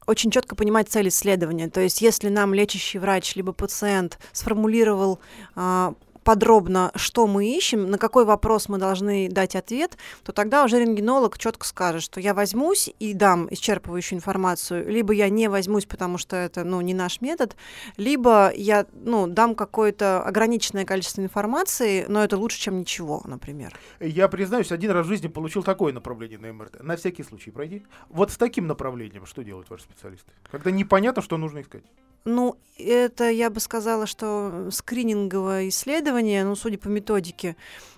очень 0.09 0.31
четко 0.31 0.57
понимать 0.57 0.89
цель 0.89 1.09
исследования. 1.09 1.69
То 1.69 1.81
есть, 1.83 2.01
если 2.01 2.31
нам 2.31 2.55
лечащий 2.55 2.99
врач 2.99 3.37
либо 3.37 3.53
пациент 3.53 4.19
сформулировал 4.33 5.21
а, 5.55 5.95
подробно, 6.29 6.93
что 6.95 7.27
мы 7.27 7.57
ищем, 7.57 7.91
на 7.91 7.97
какой 7.97 8.27
вопрос 8.27 8.69
мы 8.69 8.77
должны 8.77 9.31
дать 9.31 9.57
ответ, 9.57 9.97
то 10.25 10.33
тогда 10.33 10.63
уже 10.63 10.79
рентгенолог 10.79 11.39
четко 11.39 11.67
скажет, 11.67 12.03
что 12.03 12.21
я 12.21 12.35
возьмусь 12.35 12.91
и 12.99 13.15
дам 13.15 13.47
исчерпывающую 13.47 14.17
информацию, 14.17 14.87
либо 14.91 15.15
я 15.15 15.31
не 15.31 15.49
возьмусь, 15.49 15.87
потому 15.87 16.19
что 16.19 16.37
это 16.37 16.65
ну, 16.65 16.83
не 16.83 16.93
наш 16.93 17.23
метод, 17.23 17.57
либо 17.97 18.53
я 18.55 18.85
ну, 18.93 19.27
дам 19.27 19.55
какое-то 19.55 20.23
ограниченное 20.23 20.85
количество 20.85 21.23
информации, 21.23 22.05
но 22.11 22.23
это 22.23 22.37
лучше, 22.37 22.61
чем 22.61 22.81
ничего, 22.81 23.23
например. 23.25 23.75
Я 23.99 24.29
признаюсь, 24.29 24.71
один 24.71 24.91
раз 24.91 25.07
в 25.07 25.09
жизни 25.09 25.29
получил 25.29 25.63
такое 25.63 25.95
направление 25.95 26.39
на 26.39 26.53
МРТ. 26.53 26.83
На 26.83 26.99
всякий 26.99 27.23
случай 27.23 27.51
пройди. 27.51 27.87
Вот 28.11 28.31
с 28.33 28.37
таким 28.37 28.67
направлением 28.67 29.25
что 29.25 29.43
делают 29.43 29.71
ваши 29.71 29.85
специалисты? 29.85 30.31
Когда 30.51 30.71
непонятно, 30.71 31.23
что 31.23 31.39
нужно 31.39 31.63
искать. 31.63 31.85
Ну, 32.25 32.57
это, 32.79 33.31
я 33.31 33.51
бы 33.51 33.61
сказала, 33.61 34.07
что 34.07 34.69
скрининговое 34.71 35.69
исследование, 35.69 36.45
ну, 36.45 36.55
судя 36.55 36.79
по 36.79 36.89
методике, 36.89 37.57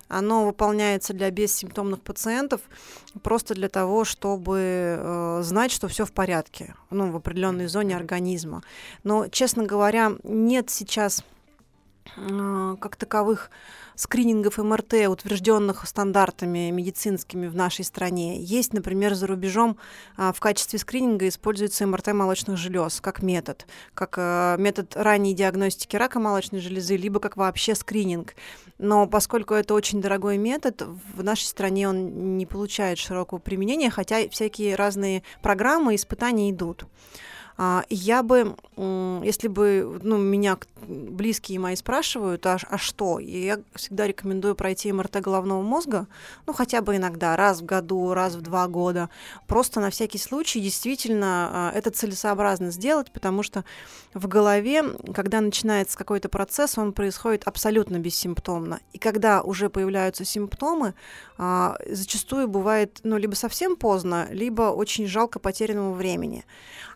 оно 0.09 0.45
выполняется 0.45 1.15
для 1.15 1.31
бессимптомных 1.31 2.01
пациентов 2.01 2.61
просто 3.23 3.55
для 3.55 3.69
того, 3.69 4.05
чтобы 4.05 4.59
э, 4.99 5.41
знать, 5.43 5.71
что 5.71 5.87
все 5.87 6.05
в 6.05 6.13
порядке, 6.13 6.75
ну, 6.91 7.11
в 7.13 7.17
определенной 7.17 7.69
зоне 7.69 7.97
организма. 7.97 8.63
Но, 9.05 9.29
честно 9.29 9.65
говоря, 9.65 10.13
нет 10.25 10.69
сейчас 10.69 11.23
э, 12.17 12.21
как 12.77 12.97
таковых 12.97 13.51
скринингов 14.01 14.59
МРТ, 14.59 15.09
утвержденных 15.09 15.87
стандартами 15.87 16.71
медицинскими 16.71 17.47
в 17.47 17.55
нашей 17.55 17.85
стране. 17.85 18.41
Есть, 18.41 18.73
например, 18.73 19.15
за 19.15 19.27
рубежом 19.27 19.77
а, 20.17 20.33
в 20.33 20.41
качестве 20.41 20.79
скрининга 20.79 21.29
используется 21.29 21.87
МРТ 21.87 22.09
молочных 22.15 22.57
желез 22.57 23.01
как 23.01 23.23
метод, 23.23 23.67
как 23.95 24.15
а, 24.17 24.57
метод 24.57 24.97
ранней 24.97 25.35
диагностики 25.35 25.97
рака 25.97 26.19
молочной 26.19 26.61
железы, 26.61 26.97
либо 26.97 27.21
как 27.21 27.37
вообще 27.37 27.75
скрининг. 27.75 28.35
Но 28.79 29.07
поскольку 29.07 29.55
это 29.55 29.75
очень 29.75 30.01
дорогой 30.01 30.39
метод, 30.39 30.83
в 31.15 31.23
нашей 31.23 31.45
стране 31.45 31.89
он 31.89 32.39
не 32.39 32.47
получает 32.47 32.99
широкого 32.99 33.39
применения, 33.39 33.91
хотя 33.91 34.29
всякие 34.31 34.77
разные 34.77 35.23
программы, 35.43 35.95
испытания 35.95 36.51
идут. 36.51 36.87
А, 37.63 37.85
я 37.91 38.23
бы, 38.23 38.57
если 39.23 39.49
бы 39.49 40.01
ну, 40.03 40.17
меня 40.17 40.57
близкие 40.81 41.59
мои 41.59 41.77
спрашивают, 41.77 42.47
а, 42.47 42.57
а 42.71 42.79
что, 42.79 43.19
я 43.19 43.61
всегда 43.75 44.07
рекомендую 44.07 44.55
пройти 44.55 44.91
МРТ 44.91 45.21
головного 45.21 45.61
мозга, 45.61 46.07
ну 46.47 46.55
хотя 46.55 46.81
бы 46.81 46.97
иногда, 46.97 47.37
раз 47.37 47.61
в 47.61 47.67
году, 47.67 48.15
раз 48.15 48.35
в 48.35 48.41
два 48.41 48.67
года, 48.67 49.11
просто 49.47 49.81
на 49.81 49.91
всякий 49.91 50.17
случай 50.17 50.59
действительно 50.59 51.51
а, 51.53 51.73
это 51.75 51.91
целесообразно 51.91 52.71
сделать, 52.71 53.13
потому 53.13 53.43
что 53.43 53.67
в 54.15 54.27
голове, 54.27 54.83
когда 55.15 55.43
начинается 55.43 55.99
какой-то 55.99 56.31
процесс, 56.31 56.79
он 56.79 56.95
происходит 56.95 57.43
абсолютно 57.45 57.99
бессимптомно. 57.99 58.81
И 58.95 58.99
когда 58.99 59.43
уже 59.43 59.69
появляются 59.69 60.25
симптомы, 60.25 60.95
зачастую 61.39 62.49
бывает 62.49 63.01
ну, 63.05 63.17
либо 63.17 63.35
совсем 63.35 63.77
поздно, 63.77 64.27
либо 64.31 64.63
очень 64.63 65.07
жалко 65.07 65.39
потерянного 65.39 65.93
времени. 65.95 66.45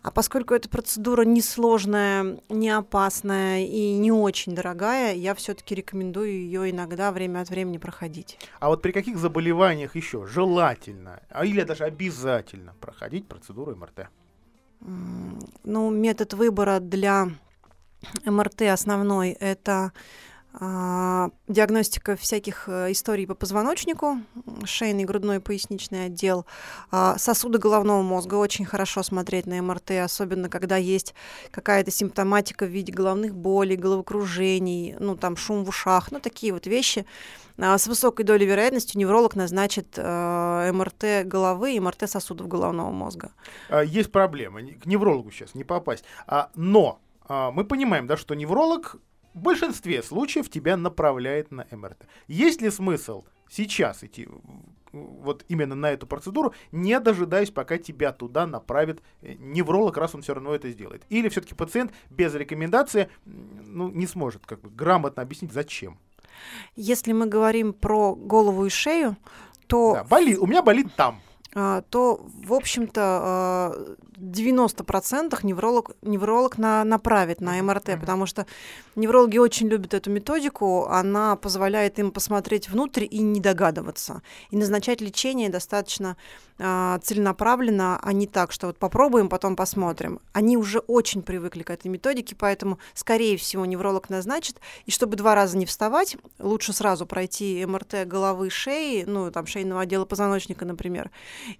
А 0.05 0.11
поскольку 0.11 0.53
эта 0.53 0.69
процедура 0.69 1.23
несложная, 1.23 2.37
не 2.49 2.69
опасная 2.69 3.65
и 3.65 3.93
не 3.97 4.11
очень 4.11 4.53
дорогая, 4.53 5.15
я 5.15 5.33
все-таки 5.33 5.73
рекомендую 5.73 6.29
ее 6.29 6.69
иногда 6.69 7.11
время 7.11 7.41
от 7.41 7.49
времени 7.49 7.79
проходить. 7.79 8.37
А 8.59 8.69
вот 8.69 8.83
при 8.83 8.91
каких 8.91 9.17
заболеваниях 9.17 9.95
еще 9.95 10.27
желательно, 10.27 11.21
а 11.31 11.43
или 11.43 11.63
даже 11.63 11.85
обязательно 11.85 12.75
проходить 12.79 13.27
процедуру 13.27 13.75
МРТ? 13.75 14.09
Ну, 15.63 15.89
метод 15.89 16.35
выбора 16.35 16.79
для 16.79 17.29
МРТ 18.25 18.61
основной 18.61 19.31
это 19.31 19.91
диагностика 20.59 22.15
всяких 22.15 22.69
э, 22.69 22.91
историй 22.91 23.27
по 23.27 23.35
позвоночнику, 23.35 24.19
шейный, 24.63 25.03
грудной, 25.03 25.41
поясничный 25.41 26.05
отдел, 26.05 26.45
а, 26.91 27.17
сосуды 27.17 27.59
головного 27.59 28.01
мозга. 28.01 28.35
Очень 28.35 28.63
хорошо 28.63 29.03
смотреть 29.03 29.47
на 29.47 29.61
МРТ, 29.61 29.91
особенно 30.03 30.47
когда 30.47 30.77
есть 30.77 31.13
какая-то 31.51 31.91
симптоматика 31.91 32.65
в 32.65 32.69
виде 32.69 32.93
головных 32.93 33.35
болей, 33.35 33.75
головокружений, 33.75 34.95
ну 34.97 35.17
там 35.17 35.35
шум 35.35 35.65
в 35.65 35.69
ушах, 35.69 36.11
ну 36.11 36.21
такие 36.21 36.53
вот 36.53 36.67
вещи. 36.67 37.05
А, 37.57 37.77
с 37.77 37.87
высокой 37.87 38.23
долей 38.23 38.45
вероятности 38.45 38.97
невролог 38.97 39.35
назначит 39.35 39.97
МРТ 39.97 41.25
головы 41.25 41.75
и 41.75 41.79
МРТ 41.81 42.09
сосудов 42.09 42.47
головного 42.47 42.91
мозга. 42.91 43.31
Есть 43.85 44.11
проблема, 44.11 44.61
к 44.61 44.85
неврологу 44.85 45.31
сейчас 45.31 45.53
не 45.53 45.65
попасть. 45.65 46.05
Но 46.55 46.99
мы 47.27 47.65
понимаем, 47.65 48.07
да, 48.07 48.17
что 48.17 48.35
невролог 48.35 48.97
в 49.35 49.41
большинстве 49.41 50.01
случаев 50.01 50.49
тебя 50.49 50.77
направляет 50.77 51.51
на 51.51 51.67
МРТ. 51.69 52.07
Есть 52.27 52.61
ли 52.61 52.71
смысл 52.71 53.25
сейчас 53.49 54.03
идти 54.03 54.27
вот 54.91 55.43
именно 55.49 55.75
на 55.75 55.91
эту 55.91 56.07
процедуру, 56.07 56.53
не 56.71 56.97
дожидаясь, 57.01 57.51
пока 57.51 57.77
тебя 57.77 58.13
туда 58.13 58.47
направит 58.47 59.01
э, 59.21 59.33
невролог, 59.37 59.97
раз 59.97 60.15
он 60.15 60.21
все 60.21 60.33
равно 60.33 60.55
это 60.55 60.71
сделает. 60.71 61.03
Или 61.09 61.27
все-таки 61.27 61.53
пациент 61.53 61.91
без 62.09 62.33
рекомендации 62.33 63.09
ну, 63.25 63.89
не 63.89 64.07
сможет 64.07 64.45
как 64.45 64.61
бы 64.61 64.69
грамотно 64.69 65.21
объяснить, 65.21 65.51
зачем. 65.51 65.99
Если 66.77 67.11
мы 67.11 67.25
говорим 67.25 67.73
про 67.73 68.15
голову 68.15 68.65
и 68.65 68.69
шею, 68.69 69.17
то... 69.67 69.95
Да, 69.95 70.03
болит, 70.05 70.39
у 70.39 70.47
меня 70.47 70.61
болит 70.61 70.87
там. 70.95 71.19
А, 71.57 71.83
то, 71.83 72.19
в 72.43 72.53
общем-то, 72.53 73.95
90% 74.17 75.33
а, 75.33 75.47
невролог, 75.47 75.91
невролог 76.01 76.57
на, 76.57 76.83
направит 76.83 77.39
на 77.39 77.53
МРТ, 77.63 77.89
mm-hmm. 77.89 77.99
потому 78.01 78.25
что 78.25 78.45
неврологи 78.95 79.37
очень 79.37 79.69
любят 79.69 79.93
эту 79.93 80.11
методику, 80.11 80.87
она 80.87 81.37
позволяет 81.37 81.97
им 81.97 82.11
посмотреть 82.11 82.67
внутрь 82.67 83.05
и 83.09 83.19
не 83.19 83.39
догадываться. 83.39 84.21
И 84.49 84.57
назначать 84.57 84.99
лечение 84.99 85.47
достаточно 85.47 86.17
э, 86.57 86.99
целенаправленно, 87.01 87.99
а 88.01 88.11
не 88.11 88.27
так, 88.27 88.51
что 88.51 88.67
вот 88.67 88.77
попробуем, 88.77 89.29
потом 89.29 89.55
посмотрим. 89.55 90.19
Они 90.33 90.57
уже 90.57 90.79
очень 90.79 91.21
привыкли 91.21 91.63
к 91.63 91.69
этой 91.69 91.87
методике, 91.87 92.35
поэтому, 92.37 92.79
скорее 92.93 93.37
всего, 93.37 93.65
невролог 93.65 94.09
назначит. 94.09 94.59
И 94.85 94.91
чтобы 94.91 95.15
два 95.15 95.35
раза 95.35 95.57
не 95.57 95.65
вставать, 95.65 96.17
лучше 96.37 96.73
сразу 96.73 97.05
пройти 97.05 97.65
МРТ 97.65 98.05
головы, 98.05 98.49
шеи, 98.49 99.05
ну, 99.05 99.31
там, 99.31 99.47
шейного 99.47 99.81
отдела 99.81 100.03
позвоночника, 100.03 100.65
например, 100.65 101.11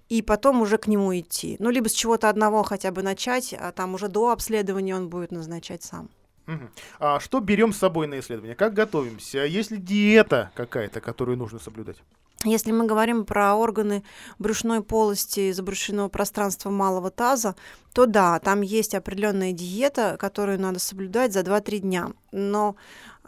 и 0.08 0.22
потом 0.22 0.60
уже 0.60 0.78
к 0.78 0.86
нему 0.86 1.18
идти. 1.18 1.56
Ну, 1.58 1.70
либо 1.70 1.88
с 1.88 1.92
чего-то 1.92 2.28
одного 2.28 2.62
хотя 2.62 2.90
бы 2.90 3.02
начать, 3.02 3.54
а 3.58 3.72
там 3.72 3.94
уже 3.94 4.08
до 4.08 4.30
обследования 4.30 4.96
он 4.96 5.08
будет 5.08 5.32
назначать 5.32 5.82
сам. 5.82 6.08
Угу. 6.46 6.68
А 7.00 7.20
что 7.20 7.40
берем 7.40 7.72
с 7.72 7.78
собой 7.78 8.06
на 8.06 8.20
исследование? 8.20 8.54
Как 8.54 8.72
готовимся? 8.72 9.44
Есть 9.44 9.70
ли 9.70 9.78
диета 9.78 10.52
какая-то, 10.54 11.00
которую 11.00 11.36
нужно 11.38 11.58
соблюдать? 11.58 11.96
Если 12.44 12.70
мы 12.70 12.86
говорим 12.86 13.24
про 13.24 13.56
органы 13.56 14.04
брюшной 14.38 14.82
полости 14.82 15.40
и 15.40 15.52
забрюшинного 15.52 16.08
пространства 16.08 16.70
малого 16.70 17.10
таза, 17.10 17.56
то 17.94 18.04
да, 18.06 18.38
там 18.40 18.60
есть 18.60 18.94
определенная 18.94 19.52
диета, 19.52 20.16
которую 20.18 20.60
надо 20.60 20.78
соблюдать 20.78 21.32
за 21.32 21.40
2-3 21.40 21.78
дня. 21.78 22.12
Но 22.32 22.76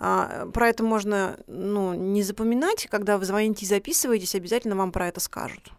а, 0.01 0.47
про 0.53 0.69
это 0.69 0.83
можно 0.83 1.39
ну, 1.47 1.95
не 1.95 2.23
запоминать, 2.23 2.87
когда 2.91 3.19
вы 3.19 3.25
звоните 3.25 3.65
и 3.65 3.69
записываетесь, 3.69 4.35
обязательно 4.35 4.77
вам 4.77 4.93
про 4.93 5.09
это 5.09 5.21
скажут. 5.21 5.73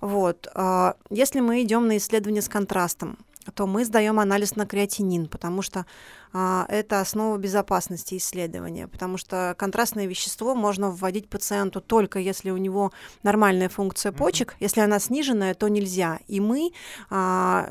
Вот. 0.00 0.48
А, 0.54 0.96
если 1.10 1.40
мы 1.40 1.62
идем 1.62 1.86
на 1.86 1.98
исследование 1.98 2.42
с 2.42 2.48
контрастом, 2.48 3.18
то 3.52 3.66
мы 3.66 3.84
сдаем 3.84 4.20
анализ 4.20 4.56
на 4.56 4.66
креатинин, 4.66 5.26
потому 5.26 5.62
что 5.62 5.86
а, 6.32 6.66
это 6.68 7.00
основа 7.00 7.36
безопасности 7.38 8.16
исследования, 8.16 8.88
потому 8.88 9.16
что 9.16 9.54
контрастное 9.58 10.06
вещество 10.06 10.54
можно 10.54 10.90
вводить 10.90 11.28
пациенту 11.28 11.80
только 11.80 12.18
если 12.18 12.50
у 12.50 12.56
него 12.56 12.92
нормальная 13.22 13.68
функция 13.68 14.12
почек, 14.12 14.52
mm-hmm. 14.52 14.60
если 14.60 14.80
она 14.80 14.98
сниженная, 14.98 15.54
то 15.54 15.68
нельзя. 15.68 16.18
И 16.26 16.40
мы, 16.40 16.72
а, 17.10 17.68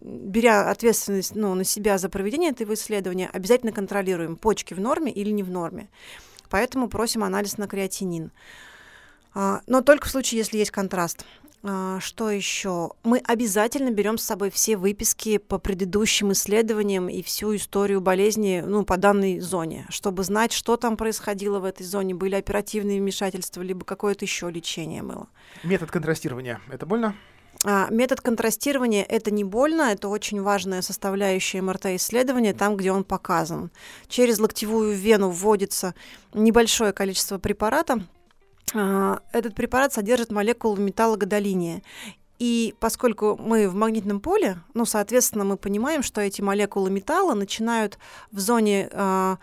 беря 0.00 0.70
ответственность 0.70 1.34
ну, 1.34 1.54
на 1.54 1.64
себя 1.64 1.98
за 1.98 2.08
проведение 2.08 2.50
этого 2.50 2.74
исследования, 2.74 3.30
обязательно 3.32 3.72
контролируем, 3.72 4.36
почки 4.36 4.74
в 4.74 4.80
норме 4.80 5.12
или 5.12 5.30
не 5.30 5.42
в 5.42 5.50
норме. 5.50 5.88
Поэтому 6.50 6.88
просим 6.88 7.24
анализ 7.24 7.58
на 7.58 7.66
креатинин. 7.66 8.32
А, 9.34 9.60
но 9.66 9.80
только 9.80 10.06
в 10.06 10.10
случае, 10.10 10.38
если 10.38 10.58
есть 10.58 10.70
контраст. 10.70 11.24
А, 11.66 11.98
что 12.00 12.30
еще? 12.30 12.90
Мы 13.04 13.18
обязательно 13.18 13.90
берем 13.90 14.18
с 14.18 14.24
собой 14.24 14.50
все 14.50 14.76
выписки 14.76 15.38
по 15.38 15.58
предыдущим 15.58 16.32
исследованиям 16.32 17.08
и 17.08 17.22
всю 17.22 17.56
историю 17.56 18.02
болезни 18.02 18.62
ну, 18.64 18.84
по 18.84 18.98
данной 18.98 19.40
зоне, 19.40 19.86
чтобы 19.88 20.24
знать, 20.24 20.52
что 20.52 20.76
там 20.76 20.98
происходило 20.98 21.60
в 21.60 21.64
этой 21.64 21.84
зоне, 21.86 22.14
были 22.14 22.34
оперативные 22.34 23.00
вмешательства, 23.00 23.62
либо 23.62 23.86
какое-то 23.86 24.26
еще 24.26 24.50
лечение 24.50 25.02
было. 25.02 25.28
Метод 25.62 25.90
контрастирования– 25.90 26.60
это 26.70 26.84
больно? 26.84 27.16
А, 27.64 27.88
метод 27.90 28.20
контрастирования– 28.20 29.02
это 29.08 29.30
не 29.30 29.42
больно, 29.42 29.90
это 29.90 30.08
очень 30.08 30.42
важная 30.42 30.82
составляющая 30.82 31.62
МРТ-исследования, 31.62 32.52
там, 32.52 32.76
где 32.76 32.92
он 32.92 33.04
показан. 33.04 33.70
Через 34.08 34.38
локтевую 34.38 34.94
вену 34.94 35.30
вводится 35.30 35.94
небольшое 36.34 36.92
количество 36.92 37.38
препарата, 37.38 38.02
этот 38.72 39.54
препарат 39.54 39.92
содержит 39.92 40.32
молекулу 40.32 40.76
металлогодолиния. 40.76 41.82
И 42.38 42.74
поскольку 42.80 43.36
мы 43.40 43.68
в 43.68 43.74
магнитном 43.74 44.20
поле, 44.20 44.58
ну, 44.74 44.84
соответственно, 44.84 45.44
мы 45.44 45.56
понимаем, 45.56 46.02
что 46.02 46.20
эти 46.20 46.42
молекулы 46.42 46.90
металла 46.90 47.34
начинают 47.34 47.98
в 48.32 48.40
зоне, 48.40 48.88
э, 48.90 49.36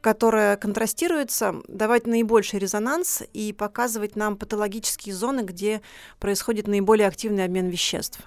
которая 0.00 0.56
контрастируется, 0.56 1.54
давать 1.68 2.06
наибольший 2.06 2.58
резонанс 2.58 3.22
и 3.32 3.52
показывать 3.52 4.16
нам 4.16 4.36
патологические 4.36 5.14
зоны, 5.14 5.42
где 5.42 5.80
происходит 6.18 6.66
наиболее 6.66 7.06
активный 7.06 7.44
обмен 7.44 7.68
веществ. 7.68 8.18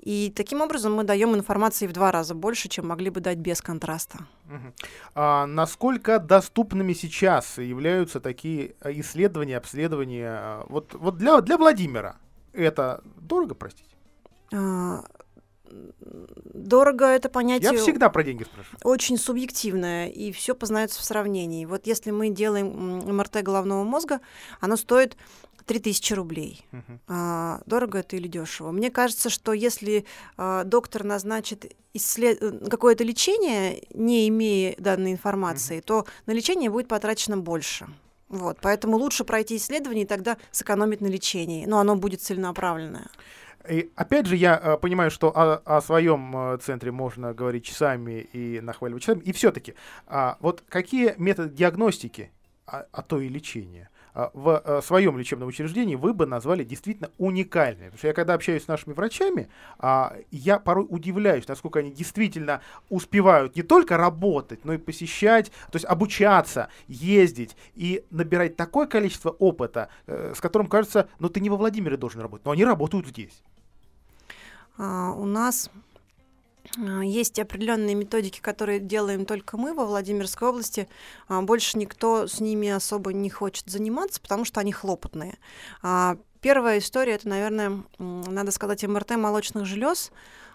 И 0.00 0.32
таким 0.34 0.62
образом 0.62 0.94
мы 0.94 1.04
даем 1.04 1.34
информации 1.34 1.86
в 1.86 1.92
два 1.92 2.10
раза 2.10 2.34
больше, 2.34 2.68
чем 2.68 2.88
могли 2.88 3.10
бы 3.10 3.20
дать 3.20 3.38
без 3.38 3.60
контраста. 3.60 4.26
Угу. 4.46 4.74
А 5.14 5.46
насколько 5.46 6.18
доступными 6.18 6.94
сейчас 6.94 7.58
являются 7.58 8.18
такие 8.18 8.74
э, 8.80 8.92
исследования, 9.00 9.58
обследования? 9.58 10.64
Вот, 10.68 10.94
вот 10.94 11.18
для, 11.18 11.40
для 11.42 11.58
Владимира 11.58 12.16
это 12.54 13.02
дорого, 13.16 13.54
простите? 13.54 13.90
А, 14.52 15.04
Дорого 16.54 17.06
это 17.06 17.28
понятие 17.28 17.72
Я 17.72 17.78
всегда 17.78 18.08
про 18.10 18.22
деньги 18.22 18.44
спрашиваю. 18.44 18.78
очень 18.84 19.16
субъективное, 19.16 20.08
и 20.08 20.32
все 20.32 20.54
познается 20.54 21.00
в 21.00 21.04
сравнении. 21.04 21.64
Вот 21.64 21.86
если 21.86 22.10
мы 22.10 22.30
делаем 22.30 22.66
МРТ 23.16 23.42
головного 23.42 23.84
мозга, 23.84 24.20
оно 24.60 24.76
стоит 24.76 25.16
3000 25.66 26.12
рублей. 26.14 26.64
Мгм. 26.72 27.00
А, 27.08 27.60
дорого 27.66 27.98
это 27.98 28.16
или 28.16 28.28
дешево? 28.28 28.72
Мне 28.72 28.90
кажется, 28.90 29.30
что 29.30 29.52
если 29.52 30.04
а, 30.36 30.64
доктор 30.64 31.04
назначит 31.04 31.72
исслед- 31.94 32.68
какое-то 32.68 33.04
лечение, 33.04 33.84
не 33.94 34.28
имея 34.28 34.74
данной 34.78 35.12
информации, 35.12 35.80
то 35.80 36.06
на 36.26 36.32
лечение 36.32 36.70
будет 36.70 36.88
потрачено 36.88 37.36
больше. 37.36 37.86
Вот, 38.28 38.58
поэтому 38.62 38.96
лучше 38.96 39.24
пройти 39.24 39.56
исследование 39.56 40.04
и 40.04 40.08
тогда 40.08 40.36
сэкономить 40.52 41.00
на 41.00 41.08
лечении. 41.08 41.66
Но 41.66 41.78
оно 41.80 41.96
будет 41.96 42.20
целенаправленное. 42.22 43.08
И 43.68 43.90
опять 43.94 44.26
же, 44.26 44.36
я 44.36 44.58
э, 44.62 44.76
понимаю, 44.78 45.10
что 45.10 45.28
о, 45.36 45.56
о 45.64 45.80
своем 45.80 46.54
э, 46.54 46.58
центре 46.58 46.92
можно 46.92 47.34
говорить 47.34 47.64
часами 47.64 48.20
и 48.32 48.60
нахваливать 48.60 49.02
часами. 49.02 49.20
И 49.20 49.32
все-таки, 49.32 49.74
вот 50.40 50.62
какие 50.68 51.14
методы 51.18 51.54
диагностики, 51.54 52.30
а, 52.66 52.86
а 52.92 53.02
то 53.02 53.20
и 53.20 53.28
лечения, 53.28 53.90
а, 53.92 53.99
в 54.34 54.62
э, 54.64 54.80
своем 54.82 55.16
лечебном 55.18 55.48
учреждении 55.48 55.94
вы 55.94 56.12
бы 56.12 56.26
назвали 56.26 56.64
действительно 56.64 57.10
уникальными? 57.18 57.86
Потому 57.86 57.98
что 57.98 58.08
я 58.08 58.14
когда 58.14 58.34
общаюсь 58.34 58.64
с 58.64 58.68
нашими 58.68 58.92
врачами, 58.92 59.48
а, 59.78 60.16
я 60.30 60.58
порой 60.58 60.86
удивляюсь, 60.88 61.48
насколько 61.48 61.78
они 61.78 61.90
действительно 61.90 62.60
успевают 62.88 63.56
не 63.56 63.62
только 63.62 63.96
работать, 63.96 64.64
но 64.64 64.74
и 64.74 64.78
посещать, 64.78 65.50
то 65.70 65.76
есть 65.76 65.86
обучаться, 65.86 66.68
ездить 66.88 67.56
и 67.74 68.04
набирать 68.10 68.56
такое 68.56 68.86
количество 68.86 69.30
опыта, 69.30 69.88
э, 70.06 70.34
с 70.36 70.40
которым 70.40 70.68
кажется, 70.68 71.08
ну 71.18 71.28
ты 71.28 71.40
не 71.40 71.50
во 71.50 71.56
Владимире 71.56 71.96
должен 71.96 72.20
работать, 72.20 72.44
но 72.44 72.52
они 72.52 72.64
работают 72.64 73.06
здесь. 73.06 73.42
А, 74.78 75.12
у 75.12 75.24
нас 75.26 75.70
а, 75.74 75.89
есть 76.76 77.38
определенные 77.38 77.94
методики, 77.94 78.40
которые 78.40 78.80
делаем 78.80 79.26
только 79.26 79.56
мы 79.56 79.74
во 79.74 79.84
Владимирской 79.84 80.48
области. 80.48 80.88
А, 81.28 81.42
Больше 81.42 81.78
никто 81.78 82.26
с 82.26 82.40
ними 82.40 82.68
особо 82.68 83.12
не 83.12 83.30
хочет 83.30 83.68
заниматься, 83.68 84.20
потому 84.20 84.44
что 84.44 84.60
они 84.60 84.72
хлопотные. 84.72 85.38
А, 85.82 86.16
Первая 86.40 86.78
история 86.78 87.14
это, 87.14 87.28
наверное, 87.28 87.82
надо 87.98 88.50
сказать, 88.50 88.82
МРТ 88.82 89.16
молочных 89.16 89.66
желез. 89.66 90.10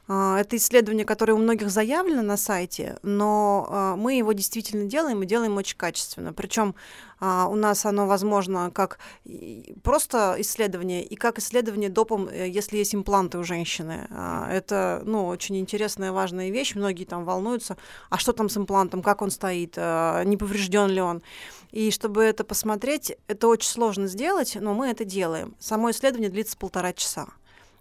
А, 0.07 0.39
Это 0.39 0.55
исследование, 0.57 1.05
которое 1.05 1.33
у 1.33 1.37
многих 1.37 1.69
заявлено 1.69 2.21
на 2.21 2.37
сайте, 2.37 2.97
но 3.01 3.67
а, 3.69 3.95
мы 3.95 4.15
его 4.15 4.33
действительно 4.33 4.85
делаем 4.85 5.23
и 5.23 5.25
делаем 5.25 5.57
очень 5.57 5.77
качественно. 5.77 6.31
Причем 6.31 6.75
а, 7.19 7.47
у 7.47 7.55
нас 7.55 7.85
оно 7.85 8.05
возможно 8.05 8.69
как 8.71 8.99
и 9.23 9.75
просто 9.83 10.35
исследование 10.39 11.03
и 11.03 11.15
как 11.15 11.39
исследование 11.39 11.89
допом, 11.89 12.27
э, 12.27 12.47
если 12.49 12.77
есть 12.77 12.93
импланты 12.93 13.39
у 13.39 13.43
женщины. 13.43 14.07
Это 14.49 15.01
ну, 15.05 15.25
очень 15.25 15.57
интересная, 15.57 16.11
важная 16.11 16.51
вещь. 16.51 16.75
Многие 16.75 17.05
там 17.05 17.25
волнуются, 17.25 17.77
а 18.09 18.17
что 18.17 18.33
там 18.33 18.49
с 18.49 18.57
имплантом, 18.57 19.01
как 19.01 19.21
он 19.21 19.31
стоит, 19.31 19.77
не 19.77 20.37
поврежден 20.37 20.89
ли 20.89 21.01
он. 21.01 21.23
И 21.71 21.91
чтобы 21.91 22.23
это 22.23 22.43
посмотреть, 22.43 23.17
это 23.27 23.47
очень 23.47 23.69
сложно 23.69 24.07
сделать, 24.07 24.55
но 24.59 24.73
мы 24.73 24.87
это 24.89 25.03
делаем. 25.03 25.55
Само 25.59 25.91
исследование 25.91 26.29
длится 26.29 26.57
полтора 26.57 26.93
часа. 26.93 27.27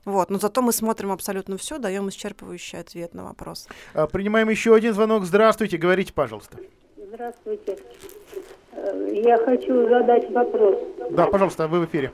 Вот, 0.05 0.31
но 0.31 0.39
зато 0.39 0.61
мы 0.63 0.73
смотрим 0.73 1.11
абсолютно 1.13 1.57
все, 1.57 1.79
даем 1.79 2.09
исчерпывающий 2.09 2.81
ответ 2.81 3.15
на 3.15 3.25
вопрос. 3.25 3.69
А, 3.95 4.07
Принимаем 4.07 4.49
еще 4.51 4.75
один 4.75 4.93
звонок. 4.93 5.25
Здравствуйте, 5.25 5.79
говорите, 5.79 6.13
пожалуйста. 6.13 6.59
Здравствуйте. 6.97 7.79
Э, 8.73 9.09
Я 9.25 9.39
хочу 9.39 9.89
задать 9.89 10.31
вопрос. 10.31 10.77
Да, 11.11 11.27
пожалуйста, 11.27 11.69
вы 11.69 11.81
в 11.81 11.85
эфире. 11.87 12.13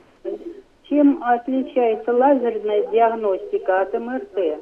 Чем 0.83 1.23
отличается 1.23 2.13
лазерная 2.13 2.85
диагностика 2.91 3.81
от 3.81 3.93
МРТ? 3.93 4.59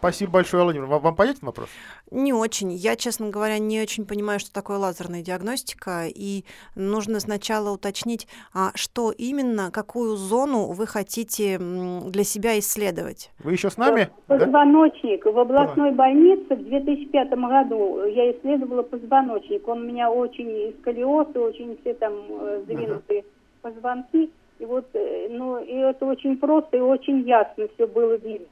Спасибо 0.00 0.32
большое, 0.32 0.64
Владимир. 0.64 0.86
Вам, 0.86 1.02
вам 1.02 1.14
понятен 1.14 1.40
вопрос? 1.42 1.68
Не 2.10 2.32
очень. 2.32 2.72
Я, 2.72 2.96
честно 2.96 3.28
говоря, 3.28 3.58
не 3.58 3.82
очень 3.82 4.06
понимаю, 4.06 4.40
что 4.40 4.50
такое 4.50 4.78
лазерная 4.78 5.20
диагностика, 5.20 6.06
и 6.06 6.44
нужно 6.74 7.20
сначала 7.20 7.70
уточнить, 7.70 8.26
а, 8.54 8.70
что 8.74 9.12
именно, 9.12 9.70
какую 9.70 10.16
зону 10.16 10.72
вы 10.72 10.86
хотите 10.86 11.58
для 11.58 12.24
себя 12.24 12.58
исследовать. 12.58 13.30
Вы 13.44 13.52
еще 13.52 13.68
с 13.68 13.76
нами? 13.76 14.08
Да? 14.26 14.38
Позвоночник. 14.38 15.26
В 15.26 15.38
областной 15.38 15.92
больнице 15.92 16.56
в 16.56 16.64
2005 16.64 17.30
году 17.32 18.02
я 18.06 18.32
исследовала 18.32 18.82
позвоночник. 18.82 19.68
Он 19.68 19.82
у 19.82 19.84
меня 19.84 20.10
очень 20.10 20.74
сколиоз, 20.80 21.28
и 21.34 21.38
очень 21.38 21.78
все 21.82 21.92
там 21.92 22.14
э, 22.40 22.62
сдвинутые 22.64 23.26
позвонки. 23.60 24.30
И 24.60 24.64
вот, 24.64 24.86
э, 24.94 25.28
ну, 25.30 25.62
и 25.62 25.74
это 25.74 26.06
очень 26.06 26.38
просто 26.38 26.78
и 26.78 26.80
очень 26.80 27.20
ясно 27.28 27.66
все 27.74 27.86
было 27.86 28.14
видно. 28.14 28.46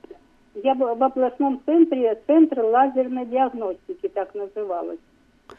Я 0.62 0.74
в 0.74 0.82
областном 0.82 1.60
центре, 1.64 2.20
центр 2.26 2.60
лазерной 2.60 3.26
диагностики, 3.26 4.08
так 4.08 4.34
называлось. 4.34 4.98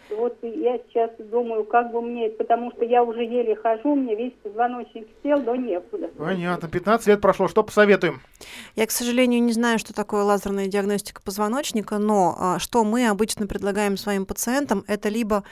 Вот 0.10 0.38
я 0.42 0.80
сейчас 0.80 1.12
думаю, 1.20 1.66
как 1.66 1.92
бы 1.92 2.02
мне, 2.02 2.30
потому 2.30 2.72
что 2.72 2.84
я 2.84 3.04
уже 3.04 3.24
еле 3.24 3.56
хожу, 3.56 3.96
мне 3.96 4.16
весь 4.16 4.34
позвоночник 4.44 5.08
сел, 5.24 5.40
но 5.42 5.56
некуда. 5.56 6.10
Понятно. 6.18 6.68
15 6.68 7.08
лет 7.08 7.22
прошло. 7.22 7.48
Что 7.48 7.64
посоветуем? 7.64 8.22
Я, 8.76 8.88
к 8.88 8.92
сожалению, 8.92 9.44
не 9.44 9.54
знаю, 9.54 9.80
что 9.80 9.94
такое 9.94 10.24
лазерная 10.24 10.68
диагностика 10.68 11.22
позвоночника, 11.22 11.98
но 11.98 12.36
а, 12.40 12.60
что 12.60 12.84
мы 12.84 13.08
обычно 13.08 13.48
предлагаем 13.48 13.98
своим 13.98 14.26
пациентам, 14.26 14.84
это 14.88 15.10
либо 15.10 15.44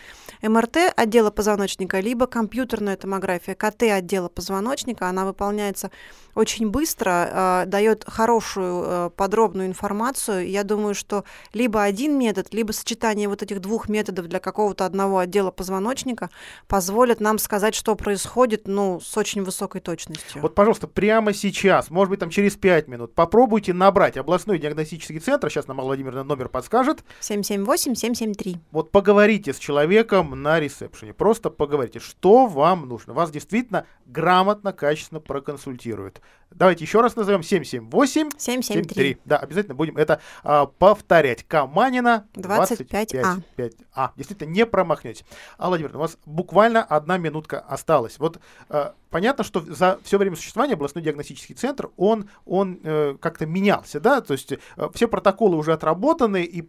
МРТ 0.42 0.94
отдела 0.96 1.32
позвоночника, 1.32 2.00
либо 2.00 2.28
компьютерная 2.28 2.98
томография 2.98 3.56
КТ 3.56 3.84
отдела 3.84 4.30
позвоночника. 4.30 5.08
Она 5.08 5.26
выполняется 5.26 5.92
очень 6.36 6.70
быстро, 6.70 7.30
а, 7.32 7.66
дает 7.66 8.04
хорошую 8.08 8.84
а, 8.86 9.10
подробную 9.10 9.68
информацию. 9.68 10.48
Я 10.48 10.64
думаю, 10.64 10.94
что 10.94 11.24
либо 11.54 11.84
один 11.84 12.18
метод, 12.18 12.54
либо 12.54 12.72
сочетание 12.72 13.28
вот 13.28 13.42
этих 13.44 13.60
двух 13.60 13.90
методов 13.90 14.27
для 14.28 14.40
какого-то 14.40 14.86
одного 14.86 15.20
отдела 15.20 15.52
позвоночника 15.52 16.30
позволят 16.68 17.20
нам 17.20 17.40
сказать, 17.40 17.76
что 17.76 17.96
происходит, 17.96 18.68
ну, 18.68 19.00
с 19.00 19.18
очень 19.18 19.44
высокой 19.44 19.82
точностью. 19.82 20.42
Вот, 20.42 20.56
пожалуйста, 20.56 20.88
прямо 20.88 21.34
сейчас, 21.34 21.90
может 21.90 22.10
быть, 22.10 22.20
там 22.20 22.30
через 22.30 22.56
5 22.56 22.88
минут, 22.88 23.14
попробуйте 23.14 23.74
набрать 23.74 24.18
областной 24.18 24.60
диагностический 24.60 25.20
центр. 25.20 25.50
Сейчас 25.50 25.68
нам 25.68 25.80
Алла 25.80 25.88
Владимировна 25.88 26.24
номер 26.24 26.50
подскажет. 26.50 27.04
778-773. 27.22 28.58
Вот 28.72 28.92
поговорите 28.92 29.54
с 29.54 29.60
человеком 29.60 30.42
на 30.42 30.60
ресепшене. 30.60 31.14
Просто 31.14 31.50
поговорите, 31.50 32.00
что 32.00 32.48
вам 32.48 32.88
нужно. 32.88 33.14
Вас 33.14 33.32
действительно 33.32 33.86
грамотно, 34.06 34.74
качественно 34.74 35.20
проконсультируют. 35.20 36.22
Давайте 36.52 36.86
еще 36.86 37.02
раз 37.02 37.16
назовем 37.16 37.44
778 37.44 38.30
773. 38.38 39.18
Да, 39.26 39.38
обязательно 39.38 39.76
будем 39.76 39.98
это 39.98 40.22
а, 40.44 40.66
повторять. 40.66 41.44
Каманина 41.44 42.28
25А. 42.36 43.44
25А. 43.58 44.10
Действительно, 44.18 44.50
не 44.50 44.66
промахнете. 44.66 45.24
Алла 45.60 45.70
Владимировна, 45.70 46.00
у 46.00 46.02
вас 46.02 46.18
буквально 46.26 46.84
одна 46.84 47.18
минутка 47.18 47.60
осталась. 47.60 48.20
Вот 48.20 48.40
э, 48.70 48.92
понятно, 49.10 49.44
что 49.44 49.62
за 49.62 50.00
все 50.04 50.18
время 50.18 50.36
существования 50.36 50.74
областной 50.74 51.04
диагностический 51.04 51.56
центр, 51.56 51.90
он, 51.98 52.30
он 52.46 52.80
э, 52.84 53.16
как-то 53.22 53.46
менялся, 53.46 54.00
да, 54.00 54.22
то 54.22 54.34
есть 54.34 54.52
э, 54.52 54.58
все 54.94 55.08
протоколы 55.08 55.56
уже 55.56 55.72
отработаны 55.72 56.44
и 56.44 56.68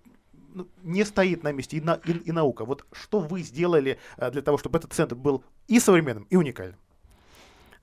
ну, 0.54 0.68
не 0.82 1.04
стоит 1.04 1.42
на 1.42 1.52
месте 1.52 1.78
и, 1.78 1.80
на- 1.80 2.00
и- 2.04 2.12
и 2.12 2.32
наука. 2.32 2.64
Вот 2.64 2.84
что 2.92 3.20
вы 3.20 3.42
сделали 3.42 3.98
э, 4.18 4.30
для 4.30 4.42
того, 4.42 4.58
чтобы 4.58 4.78
этот 4.78 4.92
центр 4.92 5.14
был 5.14 5.42
и 5.68 5.80
современным, 5.80 6.24
и 6.30 6.36
уникальным? 6.36 6.76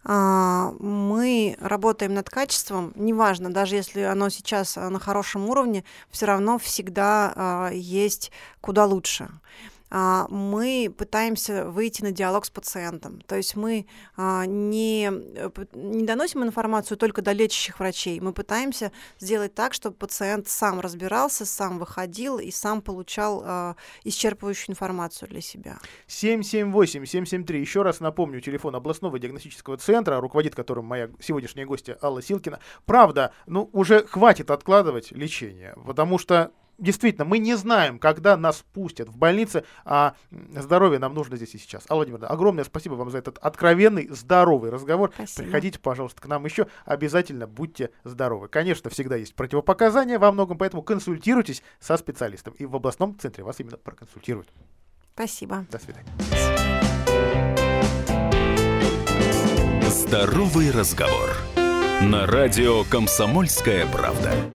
А, 0.08 0.72
Мы 0.80 1.58
работаем 1.60 2.14
над 2.14 2.30
качеством, 2.30 2.94
неважно, 2.96 3.52
даже 3.52 3.76
если 3.76 4.02
оно 4.02 4.30
сейчас 4.30 4.78
а, 4.78 4.90
на 4.90 5.00
хорошем 5.00 5.50
уровне, 5.50 5.84
все 6.12 6.28
равно 6.28 6.60
всегда 6.60 7.34
а, 7.36 7.70
есть 7.72 8.32
куда 8.62 8.86
лучше. 8.86 9.30
А, 9.92 10.28
Мы 10.30 10.94
пытаемся 10.96 11.66
выйти 11.66 12.02
на 12.02 12.12
диалог 12.12 12.46
с 12.46 12.50
пациентом, 12.50 13.22
то 13.22 13.36
есть 13.36 13.56
мы 13.56 13.86
а, 14.18 14.46
не, 14.46 15.10
э, 15.12 15.50
не 15.74 16.04
доносим 16.04 16.44
информацию 16.44 16.98
только 16.98 17.22
до 17.22 17.32
лечащих 17.34 17.80
врачей, 17.80 18.20
мы 18.20 18.34
пытаемся 18.34 18.92
сделать 19.20 19.54
так, 19.54 19.74
чтобы 19.74 19.96
пациент 19.96 20.48
сам 20.48 20.80
разбирался, 20.80 21.46
сам 21.46 21.78
выходил 21.78 22.40
и 22.40 22.50
сам 22.52 22.82
получал 22.82 23.44
а, 23.46 23.76
исчерпывающую 24.04 24.72
информацию 24.72 25.30
для 25.30 25.42
себя. 25.42 25.78
778-773. 26.08 27.58
Еще 27.58 27.84
раз 27.84 28.00
напомню, 28.00 28.42
телефон 28.42 28.76
областного 28.76 29.20
диагностического 29.20 29.78
центра, 29.78 30.20
руководит 30.20 30.56
которым 30.56 30.86
моя 30.86 31.10
сегодняшняя 31.20 31.66
гостья 31.66 31.98
Алла 32.02 32.22
Силкина. 32.22 32.60
Правда, 32.86 33.34
ну 33.46 33.70
уже 33.72 34.06
хватит 34.06 34.50
откладывать 34.50 35.12
лечение, 35.12 35.76
потому 35.86 36.18
что 36.18 36.52
Действительно, 36.78 37.26
мы 37.26 37.38
не 37.38 37.56
знаем, 37.56 38.00
когда 38.00 38.36
нас 38.36 38.64
пустят 38.74 39.10
в 39.10 39.18
больнице, 39.18 39.64
а 39.86 40.16
здоровье 40.32 41.00
нам 41.00 41.14
нужно 41.14 41.38
здесь 41.38 41.56
и 41.56 41.58
сейчас. 41.58 41.84
Алла 41.90 42.00
Владимировна, 42.00 42.28
огромное 42.28 42.64
спасибо 42.64 42.96
вам 42.96 43.10
за 43.10 43.20
этот 43.20 43.38
откровенный, 43.38 44.08
здоровый 44.10 44.72
разговор. 44.72 45.12
Спасибо. 45.16 45.44
Приходите, 45.44 45.80
пожалуйста, 45.80 46.22
к 46.22 46.28
нам 46.28 46.44
еще. 46.46 46.68
Обязательно 46.86 47.48
будьте 47.48 47.92
здоровы. 48.04 48.50
Конечно, 48.50 48.90
всегда 48.90 49.16
есть 49.16 49.36
противопоказания 49.36 50.20
во 50.20 50.32
многом, 50.32 50.58
поэтому 50.58 50.84
консультируйтесь 50.84 51.64
со 51.80 51.96
специалистом. 51.98 52.54
И 52.58 52.66
в 52.66 52.76
областном 52.76 53.18
центре 53.18 53.44
вас 53.44 53.60
именно 53.60 53.78
проконсультируют. 53.78 54.50
Спасибо. 55.14 55.66
До 55.72 55.80
свидания. 55.80 56.12
Здоровый 59.88 60.72
разговор. 60.72 61.30
На 62.02 62.28
радио 62.28 62.84
«Комсомольская 62.84 63.88
правда». 63.88 64.54